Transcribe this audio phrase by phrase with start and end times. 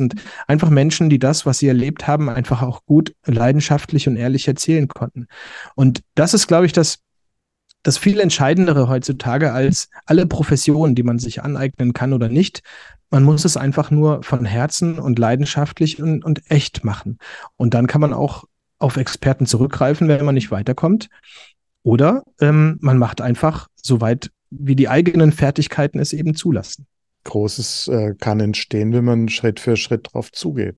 [0.00, 0.14] sind
[0.46, 4.88] einfach Menschen, die das, was sie erlebt haben, einfach auch gut, leidenschaftlich und ehrlich erzählen
[4.88, 5.26] konnten.
[5.74, 7.00] Und das ist, glaube ich, das,
[7.82, 12.62] das viel Entscheidendere heutzutage als alle Professionen, die man sich aneignen kann oder nicht.
[13.10, 17.18] Man muss es einfach nur von Herzen und leidenschaftlich und, und echt machen.
[17.56, 18.44] Und dann kann man auch
[18.78, 21.08] auf Experten zurückgreifen, wenn man nicht weiterkommt.
[21.82, 26.86] Oder ähm, man macht einfach so weit, wie die eigenen Fertigkeiten es eben zulassen.
[27.24, 30.76] Großes äh, kann entstehen, wenn man Schritt für Schritt drauf zugeht.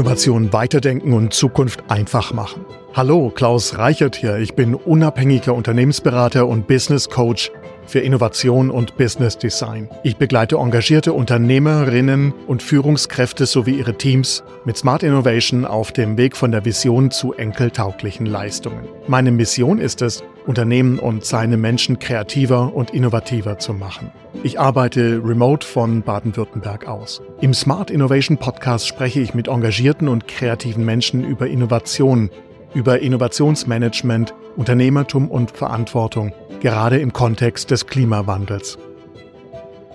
[0.00, 2.64] Innovation weiterdenken und Zukunft einfach machen.
[2.94, 4.38] Hallo, Klaus Reichert hier.
[4.38, 7.52] Ich bin unabhängiger Unternehmensberater und Business Coach
[7.84, 9.90] für Innovation und Business Design.
[10.02, 16.34] Ich begleite engagierte Unternehmerinnen und Führungskräfte sowie ihre Teams mit Smart Innovation auf dem Weg
[16.34, 18.88] von der Vision zu enkeltauglichen Leistungen.
[19.06, 24.10] Meine Mission ist es, Unternehmen und seine Menschen kreativer und innovativer zu machen.
[24.42, 27.20] Ich arbeite remote von Baden-Württemberg aus.
[27.40, 32.30] Im Smart Innovation Podcast spreche ich mit engagierten und kreativen Menschen über Innovation,
[32.74, 38.78] über Innovationsmanagement, Unternehmertum und Verantwortung, gerade im Kontext des Klimawandels.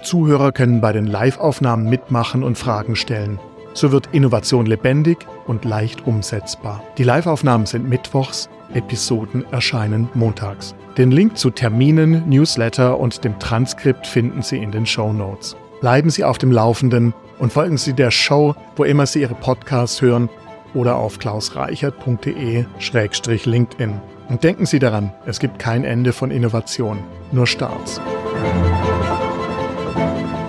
[0.04, 3.40] Zuhörer können bei den Live-Aufnahmen mitmachen und Fragen stellen.
[3.74, 6.84] So wird Innovation lebendig und leicht umsetzbar.
[6.98, 10.76] Die Live-Aufnahmen sind mittwochs, Episoden erscheinen montags.
[10.98, 15.56] Den Link zu Terminen, Newsletter und dem Transkript finden Sie in den Show Notes.
[15.82, 20.02] Bleiben Sie auf dem Laufenden und folgen Sie der Show, wo immer Sie Ihre Podcasts
[20.02, 20.30] hören
[20.74, 24.02] oder auf klausreichert.de-linkedin.
[24.30, 26.98] Und denken Sie daran, es gibt kein Ende von Innovation,
[27.32, 28.02] nur Starts.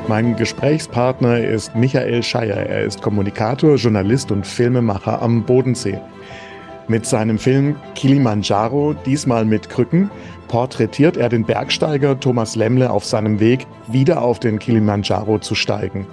[0.08, 2.56] Mein Gesprächspartner ist Michael Scheier.
[2.56, 5.98] Er ist Kommunikator, Journalist und Filmemacher am Bodensee.
[6.88, 10.10] Mit seinem Film Kilimanjaro, diesmal mit Krücken,
[10.48, 16.06] porträtiert er den Bergsteiger Thomas Lemmle auf seinem Weg, wieder auf den Kilimanjaro zu steigen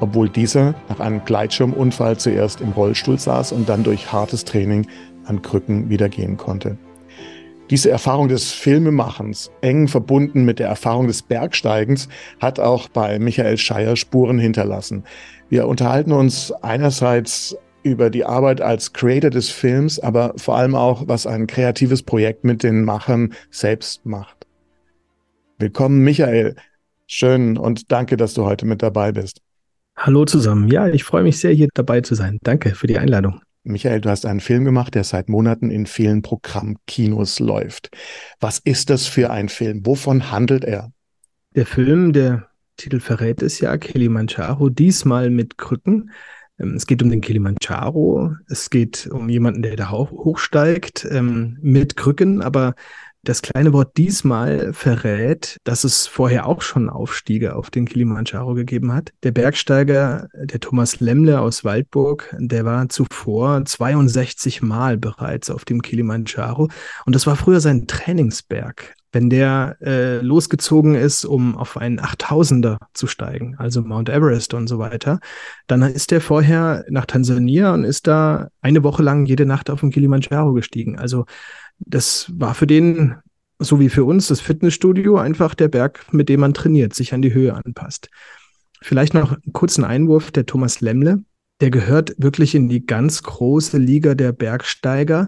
[0.00, 4.86] obwohl dieser nach einem Gleitschirmunfall zuerst im Rollstuhl saß und dann durch hartes Training
[5.24, 6.78] an Krücken wieder gehen konnte.
[7.70, 12.08] Diese Erfahrung des Filmemachens, eng verbunden mit der Erfahrung des Bergsteigens,
[12.40, 15.04] hat auch bei Michael Scheier Spuren hinterlassen.
[15.50, 17.56] Wir unterhalten uns einerseits
[17.88, 22.44] über die Arbeit als Creator des Films, aber vor allem auch, was ein kreatives Projekt
[22.44, 24.46] mit den Machern selbst macht.
[25.58, 26.54] Willkommen, Michael.
[27.06, 29.40] Schön und danke, dass du heute mit dabei bist.
[29.96, 30.68] Hallo zusammen.
[30.68, 32.38] Ja, ich freue mich sehr, hier dabei zu sein.
[32.42, 33.40] Danke für die Einladung.
[33.64, 37.90] Michael, du hast einen Film gemacht, der seit Monaten in vielen Programmkinos läuft.
[38.40, 39.84] Was ist das für ein Film?
[39.84, 40.92] Wovon handelt er?
[41.56, 46.12] Der Film, der Titel verrät es ja, Kilimanjaro, diesmal mit Krücken.
[46.58, 48.34] Ähm, es geht um den Kilimanjaro.
[48.48, 52.74] Es geht um jemanden, der da hochsteigt ähm, mit Krücken, aber
[53.24, 58.92] das kleine Wort diesmal verrät, dass es vorher auch schon Aufstiege auf den Kilimanjaro gegeben
[58.92, 59.12] hat.
[59.22, 65.82] Der Bergsteiger, der Thomas Lemmle aus Waldburg, der war zuvor 62 Mal bereits auf dem
[65.82, 66.68] Kilimanjaro
[67.04, 68.94] und das war früher sein Trainingsberg.
[69.12, 74.66] Wenn der äh, losgezogen ist, um auf einen 8000er zu steigen, also Mount Everest und
[74.68, 75.18] so weiter,
[75.66, 79.80] dann ist er vorher nach Tansania und ist da eine Woche lang jede Nacht auf
[79.80, 80.98] dem Kilimanjaro gestiegen.
[80.98, 81.24] Also
[81.78, 83.16] das war für den,
[83.58, 87.22] so wie für uns, das Fitnessstudio einfach der Berg, mit dem man trainiert, sich an
[87.22, 88.10] die Höhe anpasst.
[88.82, 91.22] Vielleicht noch einen kurzen Einwurf, der Thomas Lemmle,
[91.60, 95.26] der gehört wirklich in die ganz große Liga der Bergsteiger,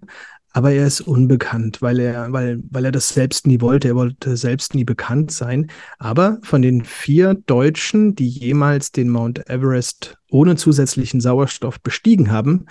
[0.52, 3.88] aber er ist unbekannt, weil er, weil, weil er das selbst nie wollte.
[3.88, 5.70] Er wollte selbst nie bekannt sein.
[5.98, 12.66] Aber von den vier Deutschen, die jemals den Mount Everest ohne zusätzlichen Sauerstoff bestiegen haben,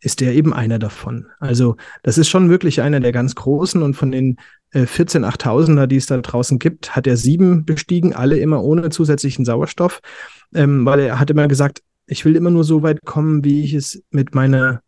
[0.00, 1.26] ist er eben einer davon.
[1.40, 4.36] Also das ist schon wirklich einer der ganz großen und von den
[4.70, 8.88] äh, 14 8000er, die es da draußen gibt, hat er sieben bestiegen, alle immer ohne
[8.90, 10.00] zusätzlichen Sauerstoff,
[10.54, 13.74] ähm, weil er hat immer gesagt, ich will immer nur so weit kommen, wie ich
[13.74, 14.82] es mit meiner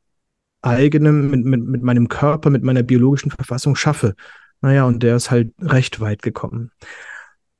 [0.62, 4.14] eigenen, mit, mit, mit meinem Körper, mit meiner biologischen Verfassung schaffe.
[4.60, 6.70] Naja, und der ist halt recht weit gekommen.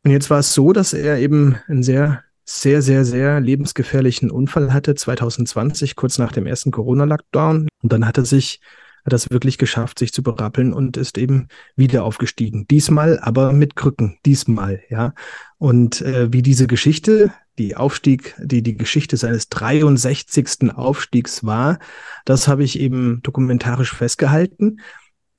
[0.05, 4.73] Und jetzt war es so, dass er eben ein sehr sehr, sehr, sehr lebensgefährlichen Unfall
[4.73, 7.69] hatte 2020, kurz nach dem ersten Corona-Lockdown.
[7.81, 8.61] Und dann hat er sich,
[9.05, 12.67] hat es wirklich geschafft, sich zu berappeln und ist eben wieder aufgestiegen.
[12.69, 15.15] Diesmal aber mit Krücken, diesmal, ja.
[15.59, 20.75] Und äh, wie diese Geschichte, die Aufstieg, die, die Geschichte seines 63.
[20.75, 21.79] Aufstiegs war,
[22.25, 24.81] das habe ich eben dokumentarisch festgehalten.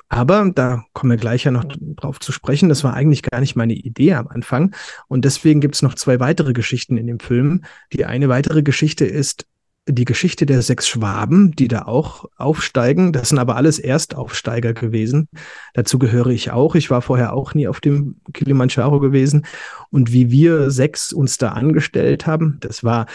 [0.08, 2.68] Aber da kommen wir gleich ja noch drauf zu sprechen.
[2.68, 4.75] Das war eigentlich gar nicht meine Idee am Anfang.
[5.08, 7.63] Und deswegen gibt es noch zwei weitere Geschichten in dem Film.
[7.94, 9.48] Die eine weitere Geschichte ist
[9.88, 13.13] die Geschichte der sechs Schwaben, die da auch aufsteigen.
[13.13, 15.28] Das sind aber alles Erstaufsteiger gewesen.
[15.74, 16.75] Dazu gehöre ich auch.
[16.75, 19.45] Ich war vorher auch nie auf dem Kilimanjaro gewesen.
[19.89, 23.07] Und wie wir sechs uns da angestellt haben, das war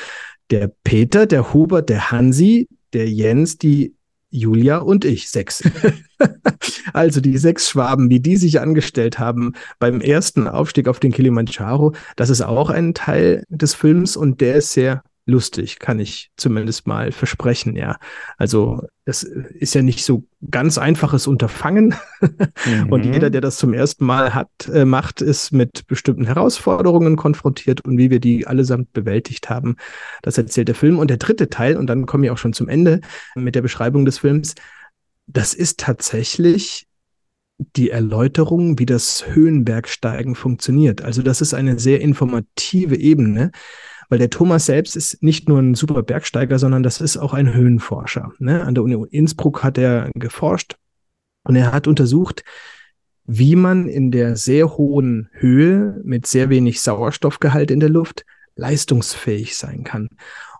[0.50, 3.94] der Peter, der Hubert, der Hansi, der Jens, die
[4.30, 5.62] Julia und ich, sechs.
[6.92, 11.94] also die sechs Schwaben, wie die sich angestellt haben beim ersten Aufstieg auf den Kilimanjaro,
[12.16, 16.86] das ist auch ein Teil des Films und der ist sehr lustig, kann ich zumindest
[16.86, 17.98] mal versprechen, ja.
[18.38, 21.94] Also das ist ja nicht so ganz einfaches Unterfangen.
[22.64, 22.88] Mhm.
[22.90, 27.82] Und jeder, der das zum ersten Mal hat, äh, macht, ist mit bestimmten Herausforderungen konfrontiert
[27.82, 29.76] und wie wir die allesamt bewältigt haben.
[30.22, 30.98] Das erzählt der Film.
[30.98, 33.00] Und der dritte Teil, und dann komme ich auch schon zum Ende
[33.34, 34.54] mit der Beschreibung des Films,
[35.26, 36.86] das ist tatsächlich
[37.58, 41.02] die Erläuterung, wie das Höhenbergsteigen funktioniert.
[41.02, 43.50] Also das ist eine sehr informative Ebene
[44.08, 47.52] weil der Thomas selbst ist nicht nur ein super Bergsteiger, sondern das ist auch ein
[47.52, 48.32] Höhenforscher.
[48.38, 48.62] Ne?
[48.62, 50.76] An der Uni Innsbruck hat er geforscht
[51.44, 52.44] und er hat untersucht,
[53.24, 58.24] wie man in der sehr hohen Höhe mit sehr wenig Sauerstoffgehalt in der Luft
[58.54, 60.08] leistungsfähig sein kann.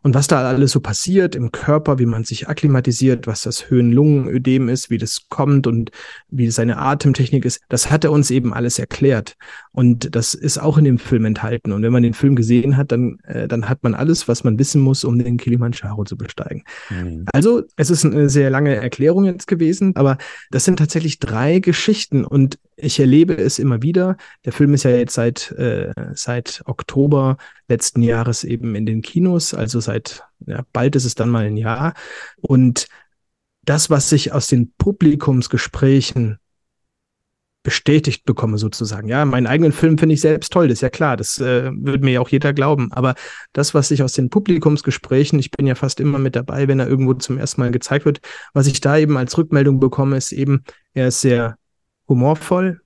[0.07, 4.69] Und was da alles so passiert im Körper, wie man sich akklimatisiert, was das Höhenlungenödem
[4.69, 5.91] ist, wie das kommt und
[6.31, 9.35] wie seine Atemtechnik ist, das hat er uns eben alles erklärt.
[9.73, 11.73] Und das ist auch in dem Film enthalten.
[11.73, 14.61] Und wenn man den Film gesehen hat, dann, äh, dann hat man alles, was man
[14.61, 16.63] wissen muss, um den Kilimanjaro zu besteigen.
[16.89, 17.25] Mhm.
[17.33, 20.19] Also, es ist eine sehr lange Erklärung jetzt gewesen, aber
[20.53, 24.17] das sind tatsächlich drei Geschichten und ich erlebe es immer wieder.
[24.45, 27.39] Der Film ist ja jetzt seit, äh, seit Oktober
[27.69, 31.57] letzten Jahres eben in den Kinos, also seit, ja, bald ist es dann mal ein
[31.57, 31.95] Jahr.
[32.37, 32.87] Und
[33.65, 36.39] das, was ich aus den Publikumsgesprächen
[37.67, 39.09] bestätigt bekomme, sozusagen.
[39.09, 42.05] Ja, meinen eigenen Film finde ich selbst toll, das ist ja klar, das äh, würde
[42.05, 42.93] mir ja auch jeder glauben.
[42.93, 43.17] Aber
[43.53, 46.87] das, was ich aus den Publikumsgesprächen, ich bin ja fast immer mit dabei, wenn er
[46.87, 48.21] irgendwo zum ersten Mal gezeigt wird,
[48.53, 50.63] was ich da eben als Rückmeldung bekomme, ist eben,
[50.95, 51.59] er ist sehr
[52.09, 52.81] humorvoll,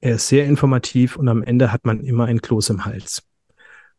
[0.00, 3.22] er ist sehr informativ und am Ende hat man immer ein Kloß im Hals.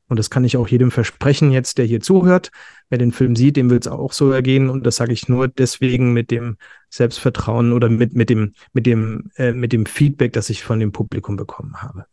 [0.08, 2.52] Und das kann ich auch jedem versprechen jetzt, der hier zuhört.
[2.90, 4.70] Wer den Film sieht, dem wird es auch so ergehen.
[4.70, 6.58] Und das sage ich nur deswegen mit dem
[6.90, 10.92] Selbstvertrauen oder mit, mit dem, mit dem, äh, mit dem Feedback, das ich von dem
[10.92, 12.08] Publikum bekommen habe.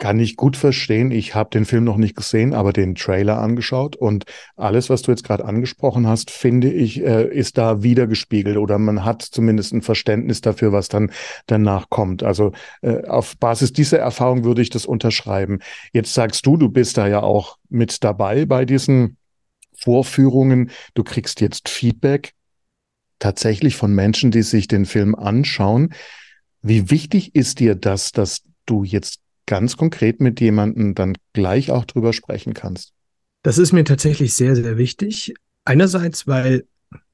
[0.00, 1.10] Kann ich gut verstehen.
[1.10, 4.24] Ich habe den Film noch nicht gesehen, aber den Trailer angeschaut und
[4.56, 9.04] alles, was du jetzt gerade angesprochen hast, finde ich, äh, ist da wiedergespiegelt oder man
[9.04, 11.12] hat zumindest ein Verständnis dafür, was dann
[11.46, 12.22] danach kommt.
[12.22, 15.58] Also äh, auf Basis dieser Erfahrung würde ich das unterschreiben.
[15.92, 19.18] Jetzt sagst du, du bist da ja auch mit dabei bei diesen
[19.76, 20.70] Vorführungen.
[20.94, 22.32] Du kriegst jetzt Feedback
[23.18, 25.92] tatsächlich von Menschen, die sich den Film anschauen.
[26.62, 29.19] Wie wichtig ist dir das, dass du jetzt
[29.50, 32.92] ganz konkret mit jemandem dann gleich auch drüber sprechen kannst?
[33.42, 35.34] Das ist mir tatsächlich sehr, sehr wichtig.
[35.64, 36.66] Einerseits, weil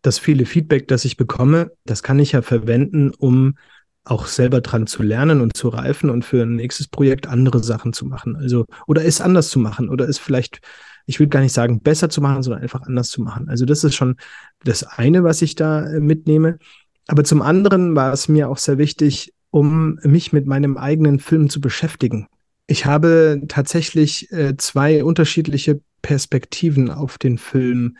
[0.02, 3.56] das viele Feedback, das ich bekomme, das kann ich ja verwenden, um
[4.04, 7.94] auch selber dran zu lernen und zu reifen und für ein nächstes Projekt andere Sachen
[7.94, 8.36] zu machen.
[8.36, 10.60] Also, oder es anders zu machen oder es vielleicht,
[11.06, 13.48] ich will gar nicht sagen, besser zu machen, sondern einfach anders zu machen.
[13.48, 14.16] Also, das ist schon
[14.62, 16.58] das eine, was ich da äh, mitnehme.
[17.08, 21.48] Aber zum anderen war es mir auch sehr wichtig, um mich mit meinem eigenen Film
[21.48, 22.28] zu beschäftigen.
[22.66, 27.96] Ich habe tatsächlich äh, zwei unterschiedliche Perspektiven auf den Film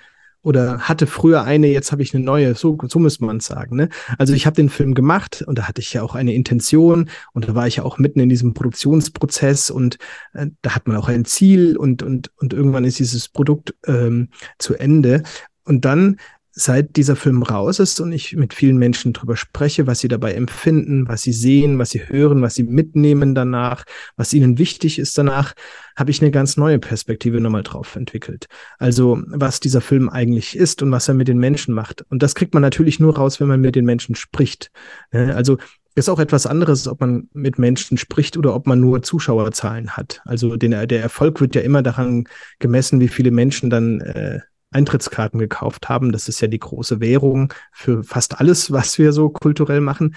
[0.47, 3.75] oder hatte früher eine, jetzt habe ich eine neue, so, so müsste man sagen.
[3.75, 3.89] Ne?
[4.17, 7.49] Also ich habe den Film gemacht und da hatte ich ja auch eine Intention und
[7.49, 9.99] da war ich ja auch mitten in diesem Produktionsprozess und
[10.35, 14.29] äh, da hat man auch ein Ziel und, und, und irgendwann ist dieses Produkt ähm,
[14.59, 15.25] zu Ende.
[15.65, 16.19] Und dann
[16.59, 20.33] seit dieser Film raus ist und ich mit vielen Menschen drüber spreche, was sie dabei
[20.33, 23.85] empfinden, was sie sehen, was sie hören, was sie mitnehmen danach,
[24.17, 25.53] was ihnen wichtig ist danach,
[25.97, 28.47] habe ich eine ganz neue Perspektive nochmal drauf entwickelt.
[28.79, 32.07] Also was dieser Film eigentlich ist und was er mit den Menschen macht.
[32.09, 34.71] Und das kriegt man natürlich nur raus, wenn man mit den Menschen spricht.
[35.11, 35.59] Also
[35.95, 40.23] ist auch etwas anderes, ob man mit Menschen spricht oder ob man nur Zuschauerzahlen hat.
[40.25, 42.25] Also den, der Erfolg wird ja immer daran
[42.61, 44.41] gemessen, wie viele Menschen dann äh,
[44.77, 46.13] Eintrittskarten gekauft haben.
[46.13, 50.15] Das ist ja die große Währung für fast alles, was wir so kulturell machen.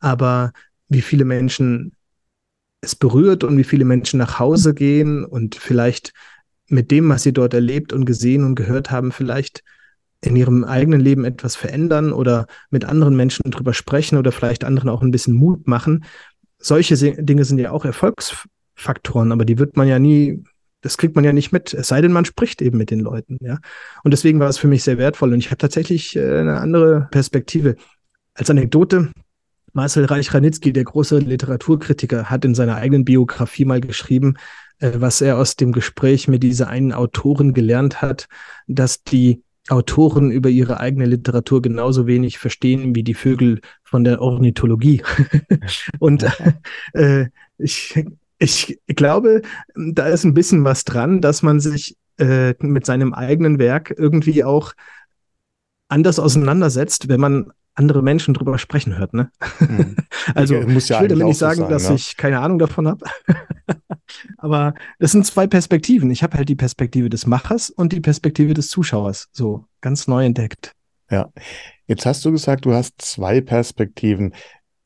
[0.00, 0.52] Aber
[0.88, 1.92] wie viele Menschen
[2.82, 6.12] es berührt und wie viele Menschen nach Hause gehen und vielleicht
[6.68, 9.62] mit dem, was sie dort erlebt und gesehen und gehört haben, vielleicht
[10.20, 14.88] in ihrem eigenen Leben etwas verändern oder mit anderen Menschen drüber sprechen oder vielleicht anderen
[14.88, 16.04] auch ein bisschen Mut machen.
[16.58, 20.44] Solche Dinge sind ja auch Erfolgsfaktoren, aber die wird man ja nie
[20.82, 23.38] das kriegt man ja nicht mit, es sei denn, man spricht eben mit den Leuten,
[23.40, 23.58] ja.
[24.04, 27.08] Und deswegen war es für mich sehr wertvoll und ich habe tatsächlich äh, eine andere
[27.10, 27.76] Perspektive.
[28.34, 29.12] Als Anekdote,
[29.72, 34.34] Marcel Reich-Ranitzky, der große Literaturkritiker, hat in seiner eigenen Biografie mal geschrieben,
[34.78, 38.26] äh, was er aus dem Gespräch mit dieser einen Autorin gelernt hat,
[38.66, 44.20] dass die Autoren über ihre eigene Literatur genauso wenig verstehen wie die Vögel von der
[44.20, 45.02] Ornithologie.
[46.00, 46.26] und
[46.94, 47.26] äh,
[47.58, 48.04] ich,
[48.42, 49.42] ich glaube,
[49.74, 54.44] da ist ein bisschen was dran, dass man sich äh, mit seinem eigenen Werk irgendwie
[54.44, 54.72] auch
[55.88, 59.14] anders auseinandersetzt, wenn man andere Menschen drüber sprechen hört.
[59.14, 59.30] Ne?
[59.60, 59.96] Mhm.
[60.34, 61.94] also ja ich will damit nicht sagen, sein, dass ja?
[61.94, 63.04] ich keine Ahnung davon habe.
[64.38, 66.10] Aber das sind zwei Perspektiven.
[66.10, 69.28] Ich habe halt die Perspektive des Machers und die Perspektive des Zuschauers.
[69.32, 70.72] So ganz neu entdeckt.
[71.10, 71.30] Ja.
[71.86, 74.34] Jetzt hast du gesagt, du hast zwei Perspektiven.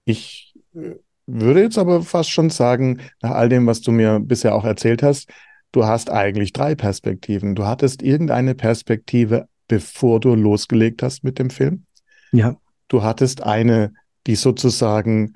[0.04, 0.94] Ich äh,
[1.26, 5.02] würde jetzt aber fast schon sagen, nach all dem, was du mir bisher auch erzählt
[5.02, 5.30] hast,
[5.72, 7.54] du hast eigentlich drei Perspektiven.
[7.54, 11.84] Du hattest irgendeine Perspektive, bevor du losgelegt hast mit dem Film.
[12.32, 12.56] Ja.
[12.88, 13.92] Du hattest eine,
[14.26, 15.34] die sozusagen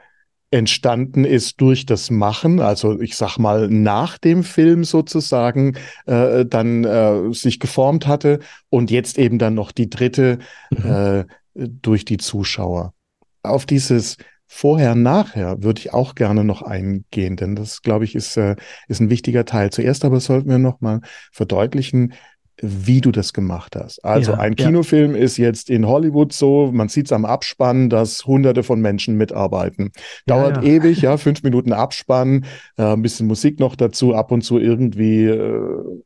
[0.53, 6.85] entstanden ist durch das Machen, also ich sag mal nach dem Film sozusagen äh, dann
[6.85, 10.39] äh, sich geformt hatte und jetzt eben dann noch die dritte
[10.71, 10.91] mhm.
[10.91, 12.95] äh, durch die Zuschauer.
[13.43, 14.17] Auf dieses
[14.53, 18.57] Vorher, nachher würde ich auch gerne noch eingehen, denn das, glaube ich, ist, äh,
[18.89, 19.71] ist ein wichtiger Teil.
[19.71, 22.15] Zuerst aber sollten wir noch mal verdeutlichen,
[22.61, 24.05] wie du das gemacht hast.
[24.05, 25.23] Also ja, ein Kinofilm ja.
[25.23, 29.93] ist jetzt in Hollywood so, man sieht es am Abspann, dass hunderte von Menschen mitarbeiten.
[30.27, 32.45] Dauert ja, ewig, ja, fünf Minuten Abspann,
[32.77, 36.03] äh, ein bisschen Musik noch dazu, ab und zu irgendwie, äh,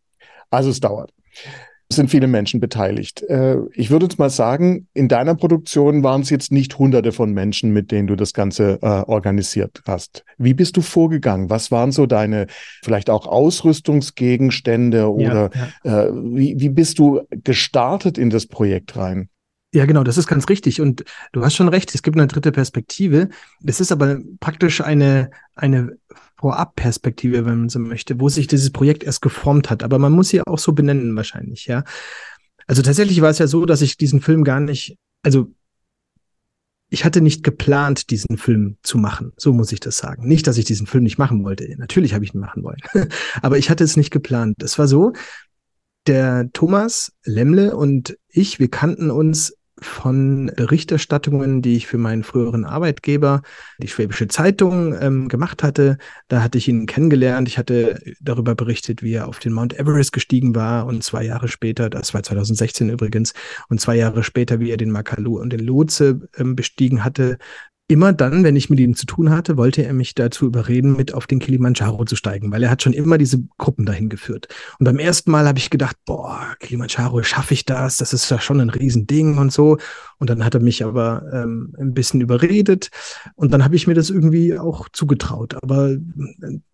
[0.50, 1.12] also es dauert
[1.92, 3.22] sind viele Menschen beteiligt.
[3.22, 7.32] Äh, ich würde jetzt mal sagen, in deiner Produktion waren es jetzt nicht hunderte von
[7.32, 10.24] Menschen, mit denen du das Ganze äh, organisiert hast.
[10.38, 11.50] Wie bist du vorgegangen?
[11.50, 12.46] Was waren so deine
[12.82, 16.04] vielleicht auch Ausrüstungsgegenstände oder ja, ja.
[16.04, 19.28] Äh, wie, wie bist du gestartet in das Projekt rein?
[19.74, 20.80] Ja, genau, das ist ganz richtig.
[20.80, 23.28] Und du hast schon recht, es gibt eine dritte Perspektive.
[23.60, 25.96] Das ist aber praktisch eine, eine
[26.44, 29.82] Vorab-Perspektive, wenn man so möchte, wo sich dieses Projekt erst geformt hat.
[29.82, 31.84] Aber man muss sie auch so benennen wahrscheinlich, ja.
[32.66, 35.50] Also tatsächlich war es ja so, dass ich diesen Film gar nicht, also
[36.90, 39.32] ich hatte nicht geplant, diesen Film zu machen.
[39.38, 40.28] So muss ich das sagen.
[40.28, 41.66] Nicht, dass ich diesen Film nicht machen wollte.
[41.78, 42.80] Natürlich habe ich ihn machen wollen.
[43.40, 44.62] Aber ich hatte es nicht geplant.
[44.62, 45.14] Es war so,
[46.06, 52.64] der Thomas Lemle und ich, wir kannten uns von Berichterstattungen, die ich für meinen früheren
[52.64, 53.42] Arbeitgeber,
[53.78, 55.98] die Schwäbische Zeitung, ähm, gemacht hatte.
[56.28, 57.48] Da hatte ich ihn kennengelernt.
[57.48, 61.48] Ich hatte darüber berichtet, wie er auf den Mount Everest gestiegen war und zwei Jahre
[61.48, 63.34] später, das war 2016 übrigens,
[63.68, 67.38] und zwei Jahre später, wie er den Makalu und den Lotse ähm, bestiegen hatte,
[67.86, 71.12] immer dann, wenn ich mit ihm zu tun hatte, wollte er mich dazu überreden, mit
[71.12, 74.48] auf den Kilimanjaro zu steigen, weil er hat schon immer diese Gruppen dahin geführt.
[74.78, 77.98] Und beim ersten Mal habe ich gedacht, boah, Kilimanjaro, schaffe ich das?
[77.98, 79.78] Das ist ja schon ein Riesending und so.
[80.18, 82.90] Und dann hat er mich aber ähm, ein bisschen überredet
[83.34, 85.56] und dann habe ich mir das irgendwie auch zugetraut.
[85.62, 85.98] Aber äh,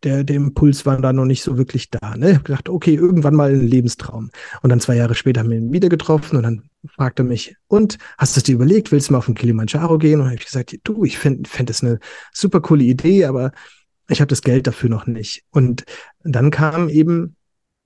[0.03, 2.17] der, der Impuls war da noch nicht so wirklich da.
[2.17, 2.31] Ne?
[2.31, 4.31] Ich habe gedacht, okay, irgendwann mal ein Lebenstraum.
[4.63, 6.63] Und dann zwei Jahre später haben wir ihn wieder getroffen und dann
[6.95, 10.21] fragte mich, und hast du dir überlegt, willst du mal auf den Kilimanjaro gehen?
[10.21, 11.99] Und habe ich gesagt, du, ich fände fänd das eine
[12.33, 13.53] super coole Idee, aber
[14.09, 15.45] ich habe das Geld dafür noch nicht.
[15.51, 15.85] Und
[16.23, 17.37] dann kam eben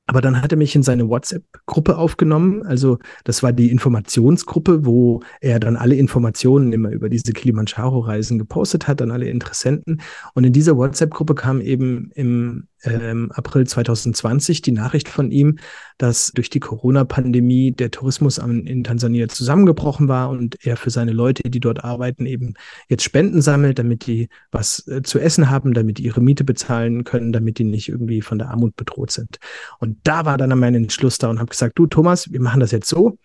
[0.06, 2.62] aber dann hat er mich in seine WhatsApp-Gruppe aufgenommen.
[2.64, 8.87] Also das war die Informationsgruppe, wo er dann alle Informationen immer über diese Kilimanjaro-Reisen gepostet
[8.87, 10.02] hat an alle Interessenten.
[10.34, 15.58] Und in dieser WhatsApp-Gruppe kam eben im ähm, April 2020 die Nachricht von ihm,
[15.98, 21.48] dass durch die Corona-Pandemie der Tourismus in Tansania zusammengebrochen war und er für seine Leute,
[21.48, 22.54] die dort arbeiten, eben
[22.88, 27.04] jetzt Spenden sammelt, damit die was äh, zu essen haben, damit die ihre Miete bezahlen
[27.04, 29.38] können, damit die nicht irgendwie von der Armut bedroht sind.
[29.78, 32.70] Und da war dann mein Entschluss da und habe gesagt, du Thomas, wir machen das
[32.70, 33.18] jetzt so.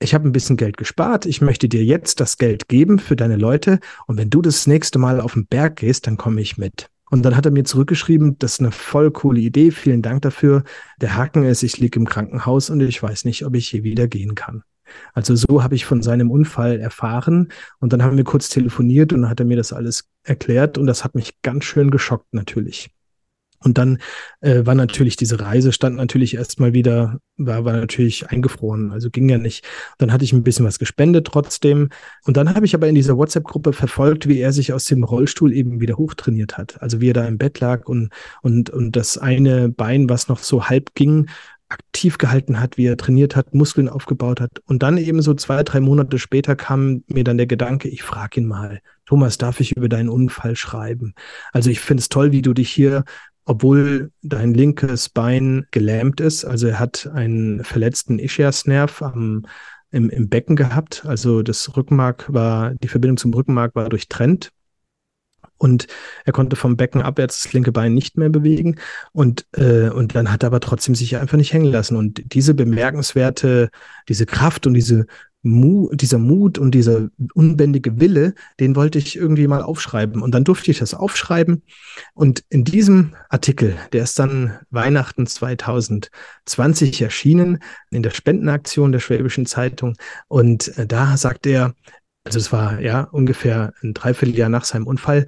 [0.00, 1.24] Ich habe ein bisschen Geld gespart.
[1.24, 3.78] Ich möchte dir jetzt das Geld geben für deine Leute.
[4.06, 6.90] Und wenn du das nächste Mal auf den Berg gehst, dann komme ich mit.
[7.10, 10.64] Und dann hat er mir zurückgeschrieben, das ist eine voll coole Idee, vielen Dank dafür.
[11.00, 14.08] Der Haken ist, ich liege im Krankenhaus und ich weiß nicht, ob ich je wieder
[14.08, 14.62] gehen kann.
[15.12, 17.48] Also so habe ich von seinem Unfall erfahren
[17.80, 20.86] und dann haben wir kurz telefoniert und dann hat er mir das alles erklärt und
[20.86, 22.93] das hat mich ganz schön geschockt natürlich.
[23.64, 23.98] Und dann
[24.42, 29.28] äh, war natürlich diese Reise, stand natürlich erstmal wieder, war, war natürlich eingefroren, also ging
[29.28, 29.64] ja nicht.
[29.98, 31.88] Dann hatte ich ein bisschen was gespendet trotzdem.
[32.24, 35.52] Und dann habe ich aber in dieser WhatsApp-Gruppe verfolgt, wie er sich aus dem Rollstuhl
[35.52, 36.80] eben wieder hochtrainiert hat.
[36.82, 38.10] Also wie er da im Bett lag und,
[38.42, 41.26] und, und das eine Bein, was noch so halb ging,
[41.68, 44.60] aktiv gehalten hat, wie er trainiert hat, Muskeln aufgebaut hat.
[44.66, 48.40] Und dann eben so zwei, drei Monate später kam mir dann der Gedanke, ich frage
[48.40, 51.14] ihn mal, Thomas, darf ich über deinen Unfall schreiben?
[51.52, 53.04] Also ich finde es toll, wie du dich hier
[53.44, 56.44] obwohl dein linkes Bein gelähmt ist.
[56.44, 59.46] Also er hat einen verletzten Ischiasnerv am,
[59.90, 61.04] im, im Becken gehabt.
[61.06, 64.50] Also das Rückenmark war, die Verbindung zum Rückenmark war durchtrennt.
[65.58, 65.86] und
[66.24, 68.76] er konnte vom Becken abwärts das linke Bein nicht mehr bewegen
[69.12, 71.96] und, äh, und dann hat er aber trotzdem sich einfach nicht hängen lassen.
[71.96, 73.70] Und diese bemerkenswerte,
[74.08, 75.06] diese Kraft und diese
[75.44, 80.22] Mu dieser Mut und dieser unbändige Wille, den wollte ich irgendwie mal aufschreiben.
[80.22, 81.62] Und dann durfte ich das aufschreiben.
[82.14, 87.58] Und in diesem Artikel, der ist dann Weihnachten 2020 erschienen,
[87.90, 89.96] in der Spendenaktion der Schwäbischen Zeitung.
[90.28, 91.74] Und äh, da sagt er,
[92.24, 95.26] also es war ja ungefähr ein Dreivierteljahr nach seinem Unfall,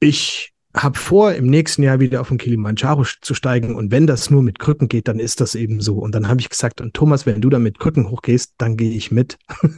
[0.00, 3.76] ich habe vor, im nächsten Jahr wieder auf den Kilimanjaro zu steigen.
[3.76, 5.98] Und wenn das nur mit Krücken geht, dann ist das eben so.
[5.98, 8.90] Und dann habe ich gesagt, und Thomas, wenn du da mit Krücken hochgehst, dann gehe
[8.90, 9.38] ich mit.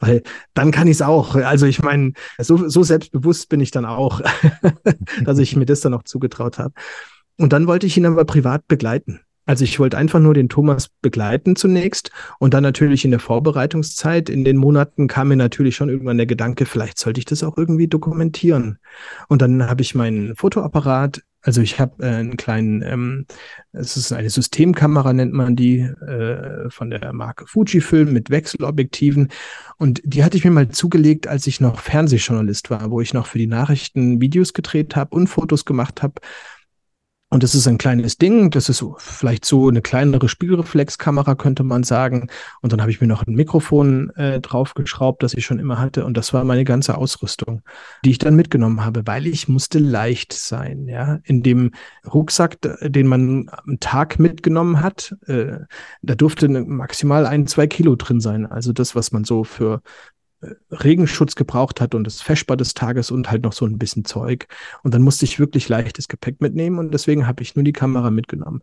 [0.00, 0.22] Weil
[0.54, 1.36] dann kann ich es auch.
[1.36, 4.20] Also ich meine, so, so selbstbewusst bin ich dann auch,
[5.24, 6.74] dass ich mir das dann auch zugetraut habe.
[7.36, 9.20] Und dann wollte ich ihn aber privat begleiten.
[9.50, 14.30] Also ich wollte einfach nur den Thomas begleiten zunächst und dann natürlich in der Vorbereitungszeit,
[14.30, 17.56] in den Monaten kam mir natürlich schon irgendwann der Gedanke, vielleicht sollte ich das auch
[17.58, 18.78] irgendwie dokumentieren.
[19.26, 23.26] Und dann habe ich meinen Fotoapparat, also ich habe äh, einen kleinen, ähm,
[23.72, 29.30] es ist eine Systemkamera, nennt man die, äh, von der Marke Fujifilm mit Wechselobjektiven.
[29.78, 33.26] Und die hatte ich mir mal zugelegt, als ich noch Fernsehjournalist war, wo ich noch
[33.26, 36.20] für die Nachrichten Videos gedreht habe und Fotos gemacht habe.
[37.32, 41.84] Und das ist ein kleines Ding, das ist vielleicht so eine kleinere Spiegelreflexkamera, könnte man
[41.84, 42.28] sagen.
[42.60, 46.04] Und dann habe ich mir noch ein Mikrofon äh, draufgeschraubt, das ich schon immer hatte.
[46.04, 47.62] Und das war meine ganze Ausrüstung,
[48.04, 50.86] die ich dann mitgenommen habe, weil ich musste leicht sein.
[50.88, 51.70] Ja, in dem
[52.12, 55.58] Rucksack, den man am Tag mitgenommen hat, äh,
[56.02, 58.44] da durfte maximal ein, zwei Kilo drin sein.
[58.44, 59.82] Also das, was man so für
[60.70, 64.46] Regenschutz gebraucht hat und das Feschbar des Tages und halt noch so ein bisschen Zeug.
[64.82, 68.10] Und dann musste ich wirklich leichtes Gepäck mitnehmen und deswegen habe ich nur die Kamera
[68.10, 68.62] mitgenommen.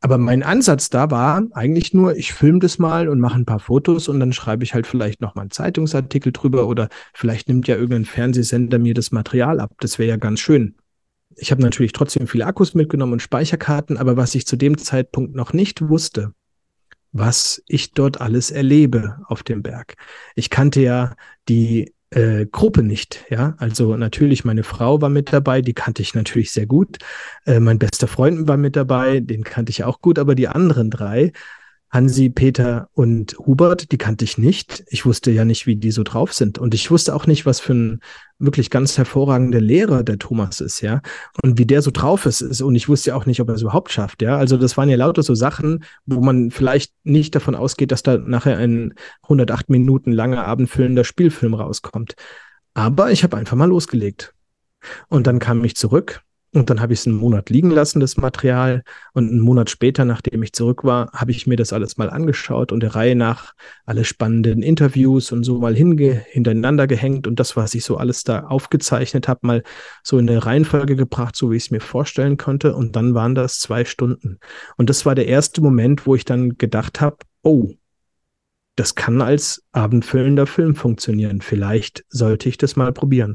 [0.00, 3.60] Aber mein Ansatz da war eigentlich nur, ich filme das mal und mache ein paar
[3.60, 7.66] Fotos und dann schreibe ich halt vielleicht noch mal einen Zeitungsartikel drüber oder vielleicht nimmt
[7.66, 9.72] ja irgendein Fernsehsender mir das Material ab.
[9.80, 10.76] Das wäre ja ganz schön.
[11.34, 15.34] Ich habe natürlich trotzdem viele Akkus mitgenommen und Speicherkarten, aber was ich zu dem Zeitpunkt
[15.34, 16.32] noch nicht wusste,
[17.12, 19.94] was ich dort alles erlebe auf dem Berg.
[20.34, 21.14] Ich kannte ja
[21.48, 23.54] die äh, Gruppe nicht, ja.
[23.58, 26.98] Also natürlich, meine Frau war mit dabei, die kannte ich natürlich sehr gut.
[27.44, 30.90] Äh, mein bester Freund war mit dabei, den kannte ich auch gut, aber die anderen
[30.90, 31.32] drei
[31.90, 34.84] Hansi, Peter und Hubert, die kannte ich nicht.
[34.88, 36.58] Ich wusste ja nicht, wie die so drauf sind.
[36.58, 38.00] Und ich wusste auch nicht, was für ein
[38.38, 41.00] wirklich ganz hervorragender Lehrer der Thomas ist, ja.
[41.42, 42.60] Und wie der so drauf ist.
[42.60, 44.36] Und ich wusste ja auch nicht, ob er es überhaupt schafft, ja.
[44.36, 48.18] Also das waren ja lauter so Sachen, wo man vielleicht nicht davon ausgeht, dass da
[48.18, 52.14] nachher ein 108 Minuten langer abendfüllender Spielfilm rauskommt.
[52.74, 54.34] Aber ich habe einfach mal losgelegt.
[55.08, 56.22] Und dann kam ich zurück
[56.56, 58.82] und dann habe ich es einen Monat liegen lassen, das Material.
[59.12, 62.72] Und einen Monat später, nachdem ich zurück war, habe ich mir das alles mal angeschaut
[62.72, 63.52] und der Reihe nach
[63.84, 68.24] alle spannenden Interviews und so mal hinge hintereinander gehängt und das, was ich so alles
[68.24, 69.62] da aufgezeichnet habe, mal
[70.02, 72.74] so in eine Reihenfolge gebracht, so wie ich es mir vorstellen konnte.
[72.74, 74.38] Und dann waren das zwei Stunden.
[74.78, 77.74] Und das war der erste Moment, wo ich dann gedacht habe, oh,
[78.76, 81.42] das kann als abendfüllender Film funktionieren.
[81.42, 83.34] Vielleicht sollte ich das mal probieren.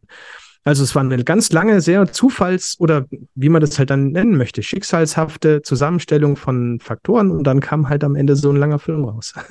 [0.63, 4.37] Also es war eine ganz lange, sehr Zufalls- oder wie man das halt dann nennen
[4.37, 9.05] möchte, schicksalshafte Zusammenstellung von Faktoren und dann kam halt am Ende so ein langer Film
[9.05, 9.33] raus.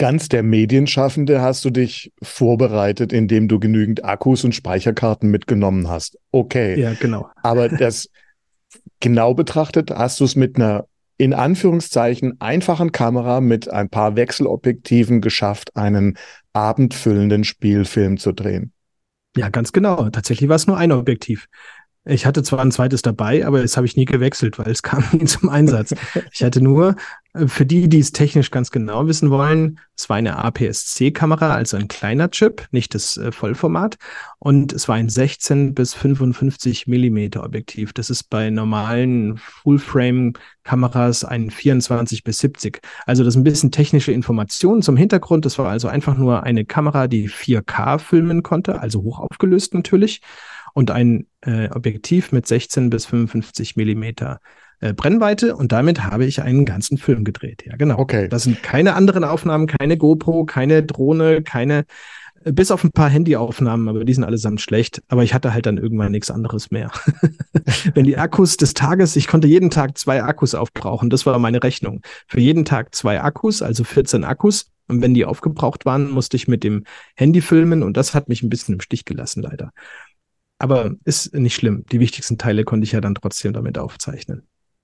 [0.00, 6.16] Ganz der Medienschaffende hast du dich vorbereitet, indem du genügend Akkus und Speicherkarten mitgenommen hast.
[6.30, 6.80] Okay.
[6.80, 7.28] Ja, genau.
[7.42, 8.08] Aber das
[9.00, 10.86] genau betrachtet hast du es mit einer
[11.18, 16.16] in Anführungszeichen einfachen Kamera mit ein paar Wechselobjektiven geschafft, einen
[16.52, 18.72] abendfüllenden Spielfilm zu drehen.
[19.38, 20.10] Ja, ganz genau.
[20.10, 21.48] Tatsächlich war es nur ein Objektiv.
[22.04, 25.04] Ich hatte zwar ein zweites dabei, aber das habe ich nie gewechselt, weil es kam
[25.12, 25.94] nie zum Einsatz.
[26.32, 26.96] Ich hatte nur,
[27.34, 31.76] äh, für die, die es technisch ganz genau wissen wollen, es war eine APS-C-Kamera, also
[31.76, 33.96] ein kleiner Chip, nicht das äh, Vollformat.
[34.38, 37.92] Und es war ein 16 bis 55 Millimeter Objektiv.
[37.92, 42.80] Das ist bei normalen Full-Frame-Kameras ein 24 bis 70.
[43.04, 45.44] Also das ist ein bisschen technische Information zum Hintergrund.
[45.44, 50.22] Das war also einfach nur eine Kamera, die 4K filmen konnte, also hoch aufgelöst natürlich
[50.78, 54.38] und ein äh, Objektiv mit 16 bis 55 Millimeter
[54.78, 57.64] äh, Brennweite und damit habe ich einen ganzen Film gedreht.
[57.66, 57.98] Ja, genau.
[57.98, 58.28] Okay.
[58.28, 61.84] Das sind keine anderen Aufnahmen, keine GoPro, keine Drohne, keine
[62.44, 65.02] äh, bis auf ein paar Handyaufnahmen, aber die sind allesamt schlecht.
[65.08, 66.92] Aber ich hatte halt dann irgendwann nichts anderes mehr.
[67.94, 71.60] Wenn die Akkus des Tages, ich konnte jeden Tag zwei Akkus aufbrauchen, das war meine
[71.60, 72.02] Rechnung.
[72.28, 74.70] Für jeden Tag zwei Akkus, also 14 Akkus.
[74.86, 76.84] Und wenn die aufgebraucht waren, musste ich mit dem
[77.16, 79.72] Handy filmen und das hat mich ein bisschen im Stich gelassen, leider.
[80.58, 81.84] Aber ist nicht schlimm.
[81.92, 84.42] Die wichtigsten Teile konnte ich ja dann trotzdem damit aufzeichnen.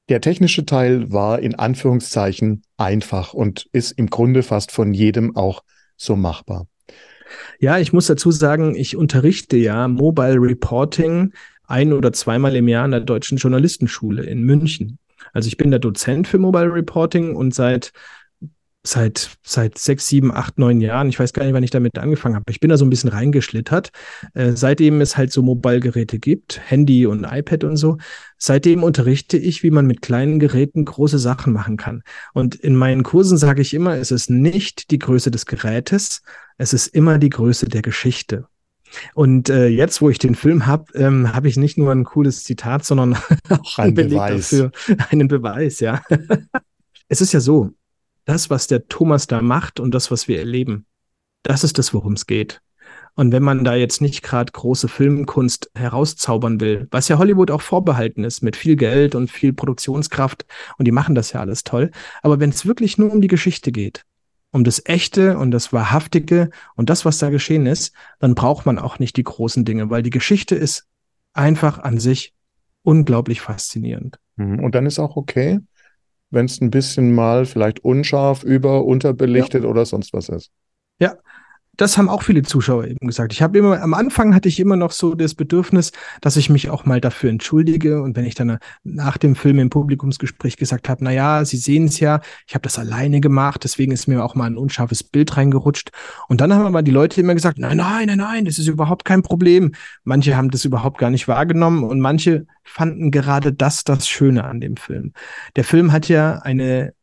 [0.09, 5.65] Der technische Teil war in Anführungszeichen einfach und ist im Grunde fast von jedem auch
[5.97, 6.67] so machbar.
[7.59, 11.33] Ja, ich muss dazu sagen, ich unterrichte ja Mobile Reporting
[11.67, 14.99] ein oder zweimal im Jahr an der Deutschen Journalistenschule in München.
[15.33, 17.93] Also ich bin der Dozent für Mobile Reporting und seit
[18.87, 21.09] seit, seit sechs, sieben, acht, neun Jahren.
[21.09, 22.45] Ich weiß gar nicht, wann ich damit angefangen habe.
[22.51, 23.91] Ich bin da so ein bisschen reingeschlittert.
[24.35, 27.97] Äh, seitdem es halt so Mobile-Geräte gibt, Handy und iPad und so,
[28.37, 32.03] seitdem unterrichte ich, wie man mit kleinen Geräten große Sachen machen kann.
[32.35, 36.23] Und in meinen Kursen sage ich immer, es ist nicht die Größe des Gerätes,
[36.59, 38.47] es ist immer die Größe der Geschichte.
[39.15, 42.45] Und äh, jetzt, wo ich den Film habe, ähm, habe ich nicht nur ein cooles
[42.45, 43.17] Zitat, sondern
[43.49, 44.51] auch ein Beleg Beweis.
[44.51, 44.73] dafür,
[45.11, 46.03] einen Beweis, ja.
[47.09, 47.73] es ist ja so,
[48.25, 50.87] das, was der Thomas da macht und das, was wir erleben,
[51.43, 52.61] das ist das, worum es geht.
[53.17, 57.61] Und wenn man da jetzt nicht gerade große Filmkunst herauszaubern will, was ja Hollywood auch
[57.61, 60.45] vorbehalten ist, mit viel Geld und viel Produktionskraft,
[60.79, 63.71] und die machen das ja alles toll, aber wenn es wirklich nur um die Geschichte
[63.71, 64.05] geht,
[64.51, 68.79] um das Echte und das Wahrhaftige und das, was da geschehen ist, dann braucht man
[68.79, 70.87] auch nicht die großen Dinge, weil die Geschichte ist
[71.33, 72.35] einfach an sich
[72.83, 74.19] unglaublich faszinierend.
[74.37, 74.63] Mhm.
[74.63, 75.61] Und dann ist auch okay,
[76.35, 79.69] wenn es ein bisschen mal vielleicht unscharf, über, unterbelichtet ja.
[79.69, 80.51] oder sonst was ist.
[80.99, 81.17] Ja,
[81.77, 83.33] das haben auch viele Zuschauer eben gesagt.
[83.33, 86.71] Ich habe immer, am Anfang hatte ich immer noch so das Bedürfnis, dass ich mich
[86.71, 88.03] auch mal dafür entschuldige.
[88.03, 91.87] Und wenn ich dann nach dem Film im Publikumsgespräch gesagt habe, na ja, Sie sehen
[91.87, 95.37] es ja, ich habe das alleine gemacht, deswegen ist mir auch mal ein unscharfes Bild
[95.37, 95.91] reingerutscht.
[96.29, 99.05] Und dann haben aber die Leute immer gesagt, nein, nein, nein, nein, das ist überhaupt
[99.05, 99.73] kein Problem.
[100.05, 104.61] Manche haben das überhaupt gar nicht wahrgenommen und manche fanden gerade das das Schöne an
[104.61, 105.13] dem Film.
[105.57, 106.95] Der Film hat ja eine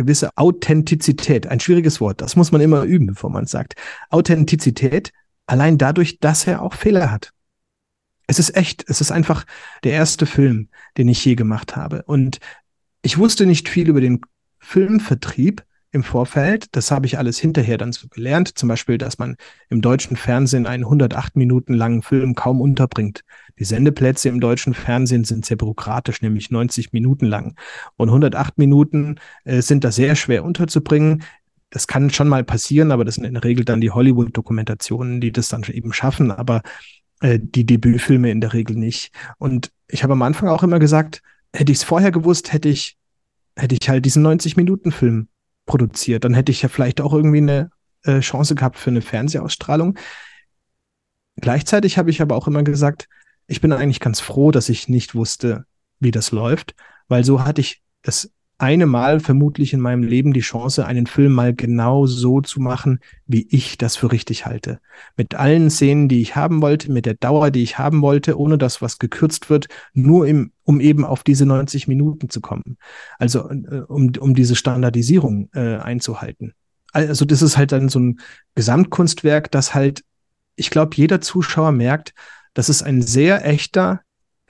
[0.00, 1.46] gewisse Authentizität.
[1.46, 3.74] Ein schwieriges Wort, das muss man immer üben, bevor man es sagt.
[4.08, 5.12] Authentizität
[5.46, 7.32] allein dadurch, dass er auch Fehler hat.
[8.26, 9.44] Es ist echt, es ist einfach
[9.84, 12.02] der erste Film, den ich je gemacht habe.
[12.04, 12.38] Und
[13.02, 14.20] ich wusste nicht viel über den
[14.58, 16.66] Filmvertrieb, im Vorfeld.
[16.72, 18.56] Das habe ich alles hinterher dann so gelernt.
[18.56, 19.36] Zum Beispiel, dass man
[19.68, 23.22] im deutschen Fernsehen einen 108 Minuten langen Film kaum unterbringt.
[23.58, 27.56] Die Sendeplätze im deutschen Fernsehen sind sehr bürokratisch, nämlich 90 Minuten lang.
[27.96, 31.24] Und 108 Minuten äh, sind da sehr schwer unterzubringen.
[31.70, 35.32] Das kann schon mal passieren, aber das sind in der Regel dann die Hollywood-Dokumentationen, die
[35.32, 36.62] das dann eben schaffen, aber
[37.20, 39.12] äh, die Debütfilme in der Regel nicht.
[39.38, 41.22] Und ich habe am Anfang auch immer gesagt,
[41.52, 42.96] hätte ich es vorher gewusst, hätte ich,
[43.56, 45.28] hätte ich halt diesen 90-Minuten-Film
[45.66, 46.24] produziert.
[46.24, 47.70] Dann hätte ich ja vielleicht auch irgendwie eine
[48.04, 49.98] äh, Chance gehabt für eine Fernsehausstrahlung.
[51.36, 53.08] Gleichzeitig habe ich aber auch immer gesagt,
[53.46, 55.64] ich bin eigentlich ganz froh, dass ich nicht wusste,
[55.98, 56.74] wie das läuft,
[57.08, 61.32] weil so hatte ich das eine Mal vermutlich in meinem Leben die Chance, einen Film
[61.32, 64.80] mal genau so zu machen, wie ich das für richtig halte.
[65.16, 68.58] Mit allen Szenen, die ich haben wollte, mit der Dauer, die ich haben wollte, ohne
[68.58, 72.76] dass was gekürzt wird, nur im, um eben auf diese 90 Minuten zu kommen.
[73.18, 76.52] Also äh, um, um diese Standardisierung äh, einzuhalten.
[76.92, 78.20] Also das ist halt dann so ein
[78.56, 80.04] Gesamtkunstwerk, das halt,
[80.56, 82.12] ich glaube, jeder Zuschauer merkt,
[82.52, 84.02] das ist ein sehr echter,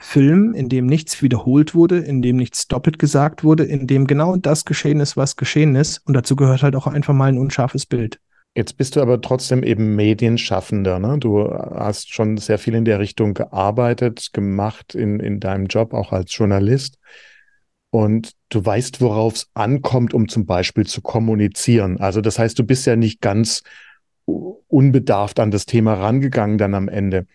[0.02, 4.34] Film, in dem nichts wiederholt wurde, in dem nichts doppelt gesagt wurde, in dem genau
[4.36, 5.98] das geschehen ist, was geschehen ist.
[6.06, 8.18] Und dazu gehört halt auch einfach mal ein unscharfes Bild.
[8.54, 10.98] Jetzt bist du aber trotzdem eben Medienschaffender.
[10.98, 11.18] Ne?
[11.18, 16.12] Du hast schon sehr viel in der Richtung gearbeitet, gemacht in, in deinem Job, auch
[16.12, 16.96] als Journalist.
[17.90, 22.00] Und du weißt, worauf es ankommt, um zum Beispiel zu kommunizieren.
[22.00, 23.62] Also das heißt, du bist ja nicht ganz
[24.24, 27.26] unbedarft an das Thema rangegangen dann am Ende.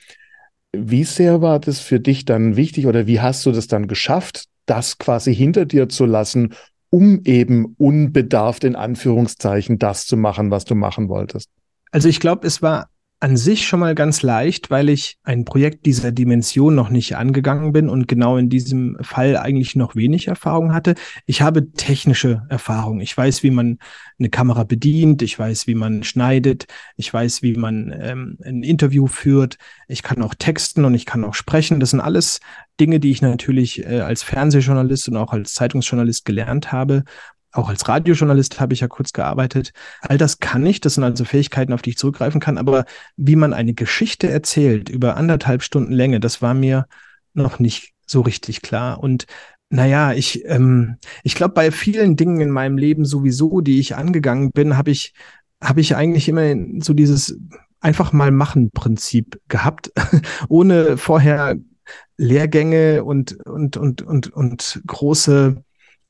[0.79, 4.45] Wie sehr war das für dich dann wichtig oder wie hast du das dann geschafft,
[4.65, 6.53] das quasi hinter dir zu lassen,
[6.89, 11.49] um eben unbedarft in Anführungszeichen das zu machen, was du machen wolltest?
[11.91, 12.89] Also ich glaube, es war
[13.21, 17.71] an sich schon mal ganz leicht, weil ich ein Projekt dieser Dimension noch nicht angegangen
[17.71, 20.95] bin und genau in diesem Fall eigentlich noch wenig Erfahrung hatte.
[21.25, 22.99] Ich habe technische Erfahrung.
[22.99, 23.79] Ich weiß, wie man
[24.19, 25.21] eine Kamera bedient.
[25.21, 26.65] Ich weiß, wie man schneidet.
[26.97, 29.57] Ich weiß, wie man ähm, ein Interview führt.
[29.87, 31.79] Ich kann auch texten und ich kann auch sprechen.
[31.79, 32.41] Das sind alles
[32.79, 37.05] Dinge, die ich natürlich äh, als Fernsehjournalist und auch als Zeitungsjournalist gelernt habe
[37.55, 39.71] auch als Radiojournalist habe ich ja kurz gearbeitet.
[40.01, 42.57] All das kann ich, das sind also Fähigkeiten, auf die ich zurückgreifen kann.
[42.57, 46.85] Aber wie man eine Geschichte erzählt über anderthalb Stunden Länge, das war mir
[47.33, 48.99] noch nicht so richtig klar.
[48.99, 49.25] Und
[49.69, 54.51] naja, ich, ähm, ich glaube, bei vielen Dingen in meinem Leben sowieso, die ich angegangen
[54.51, 55.13] bin, habe ich,
[55.61, 57.37] habe ich eigentlich immer so dieses
[57.79, 59.91] einfach mal machen Prinzip gehabt,
[60.49, 61.55] ohne vorher
[62.17, 65.63] Lehrgänge und, und, und, und, und große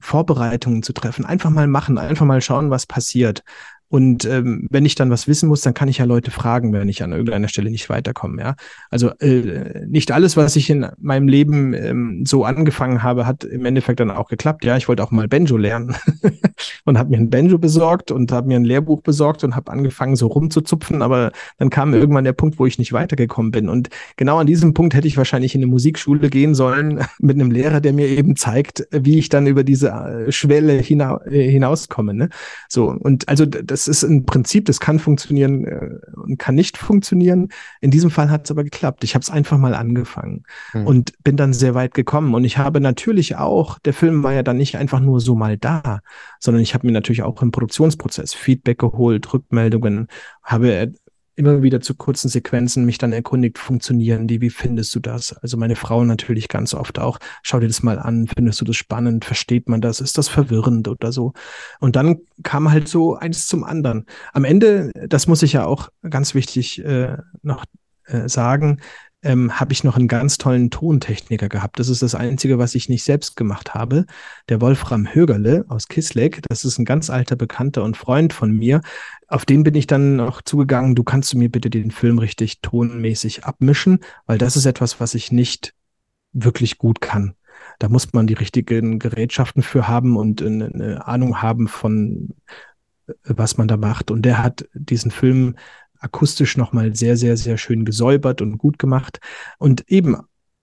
[0.05, 1.25] Vorbereitungen zu treffen.
[1.25, 3.43] Einfach mal machen, einfach mal schauen, was passiert.
[3.89, 6.89] Und ähm, wenn ich dann was wissen muss, dann kann ich ja Leute fragen, wenn
[6.89, 8.41] ich an irgendeiner Stelle nicht weiterkomme.
[8.41, 8.55] Ja,
[8.89, 13.65] also äh, nicht alles, was ich in meinem Leben ähm, so angefangen habe, hat im
[13.65, 14.65] Endeffekt dann auch geklappt.
[14.65, 15.95] Ja, ich wollte auch mal Benjo lernen.
[16.85, 20.15] und habe mir ein Banjo besorgt und habe mir ein Lehrbuch besorgt und habe angefangen
[20.15, 24.37] so rumzuzupfen, aber dann kam irgendwann der Punkt, wo ich nicht weitergekommen bin und genau
[24.37, 27.93] an diesem Punkt hätte ich wahrscheinlich in eine Musikschule gehen sollen mit einem Lehrer, der
[27.93, 32.13] mir eben zeigt, wie ich dann über diese äh, Schwelle hina äh, hinauskomme.
[32.13, 32.29] Ne?
[32.69, 37.49] So und also das ist ein Prinzip, das kann funktionieren äh, und kann nicht funktionieren.
[37.81, 39.03] In diesem Fall hat es aber geklappt.
[39.03, 40.87] Ich habe es einfach mal angefangen hm.
[40.87, 44.43] und bin dann sehr weit gekommen und ich habe natürlich auch, der Film war ja
[44.43, 45.99] dann nicht einfach nur so mal da,
[46.39, 50.07] sondern ich habe mir natürlich auch im Produktionsprozess Feedback geholt, Rückmeldungen,
[50.43, 50.93] habe
[51.35, 55.33] immer wieder zu kurzen Sequenzen mich dann erkundigt, funktionieren die, wie findest du das?
[55.37, 58.75] Also meine Frau natürlich ganz oft auch, schau dir das mal an, findest du das
[58.75, 61.33] spannend, versteht man das, ist das verwirrend oder so?
[61.79, 64.05] Und dann kam halt so eins zum anderen.
[64.33, 67.65] Am Ende, das muss ich ja auch ganz wichtig äh, noch
[68.05, 68.79] äh, sagen,
[69.25, 71.79] ähm, habe ich noch einen ganz tollen Tontechniker gehabt.
[71.79, 74.05] Das ist das Einzige, was ich nicht selbst gemacht habe.
[74.47, 78.81] Der Wolfram Högerle aus Kisleck, das ist ein ganz alter Bekannter und Freund von mir.
[79.27, 82.61] Auf den bin ich dann auch zugegangen, du kannst du mir bitte den Film richtig
[82.61, 85.73] tonmäßig abmischen, weil das ist etwas, was ich nicht
[86.31, 87.33] wirklich gut kann.
[87.79, 92.35] Da muss man die richtigen Gerätschaften für haben und eine, Ahnung haben von,
[93.07, 94.11] äh, was man da macht.
[94.11, 95.55] Und der hat diesen Film
[96.05, 99.19] akustisch nochmal sehr, sehr, sehr schön gesäubert und gut gemacht.
[99.57, 100.17] Und eben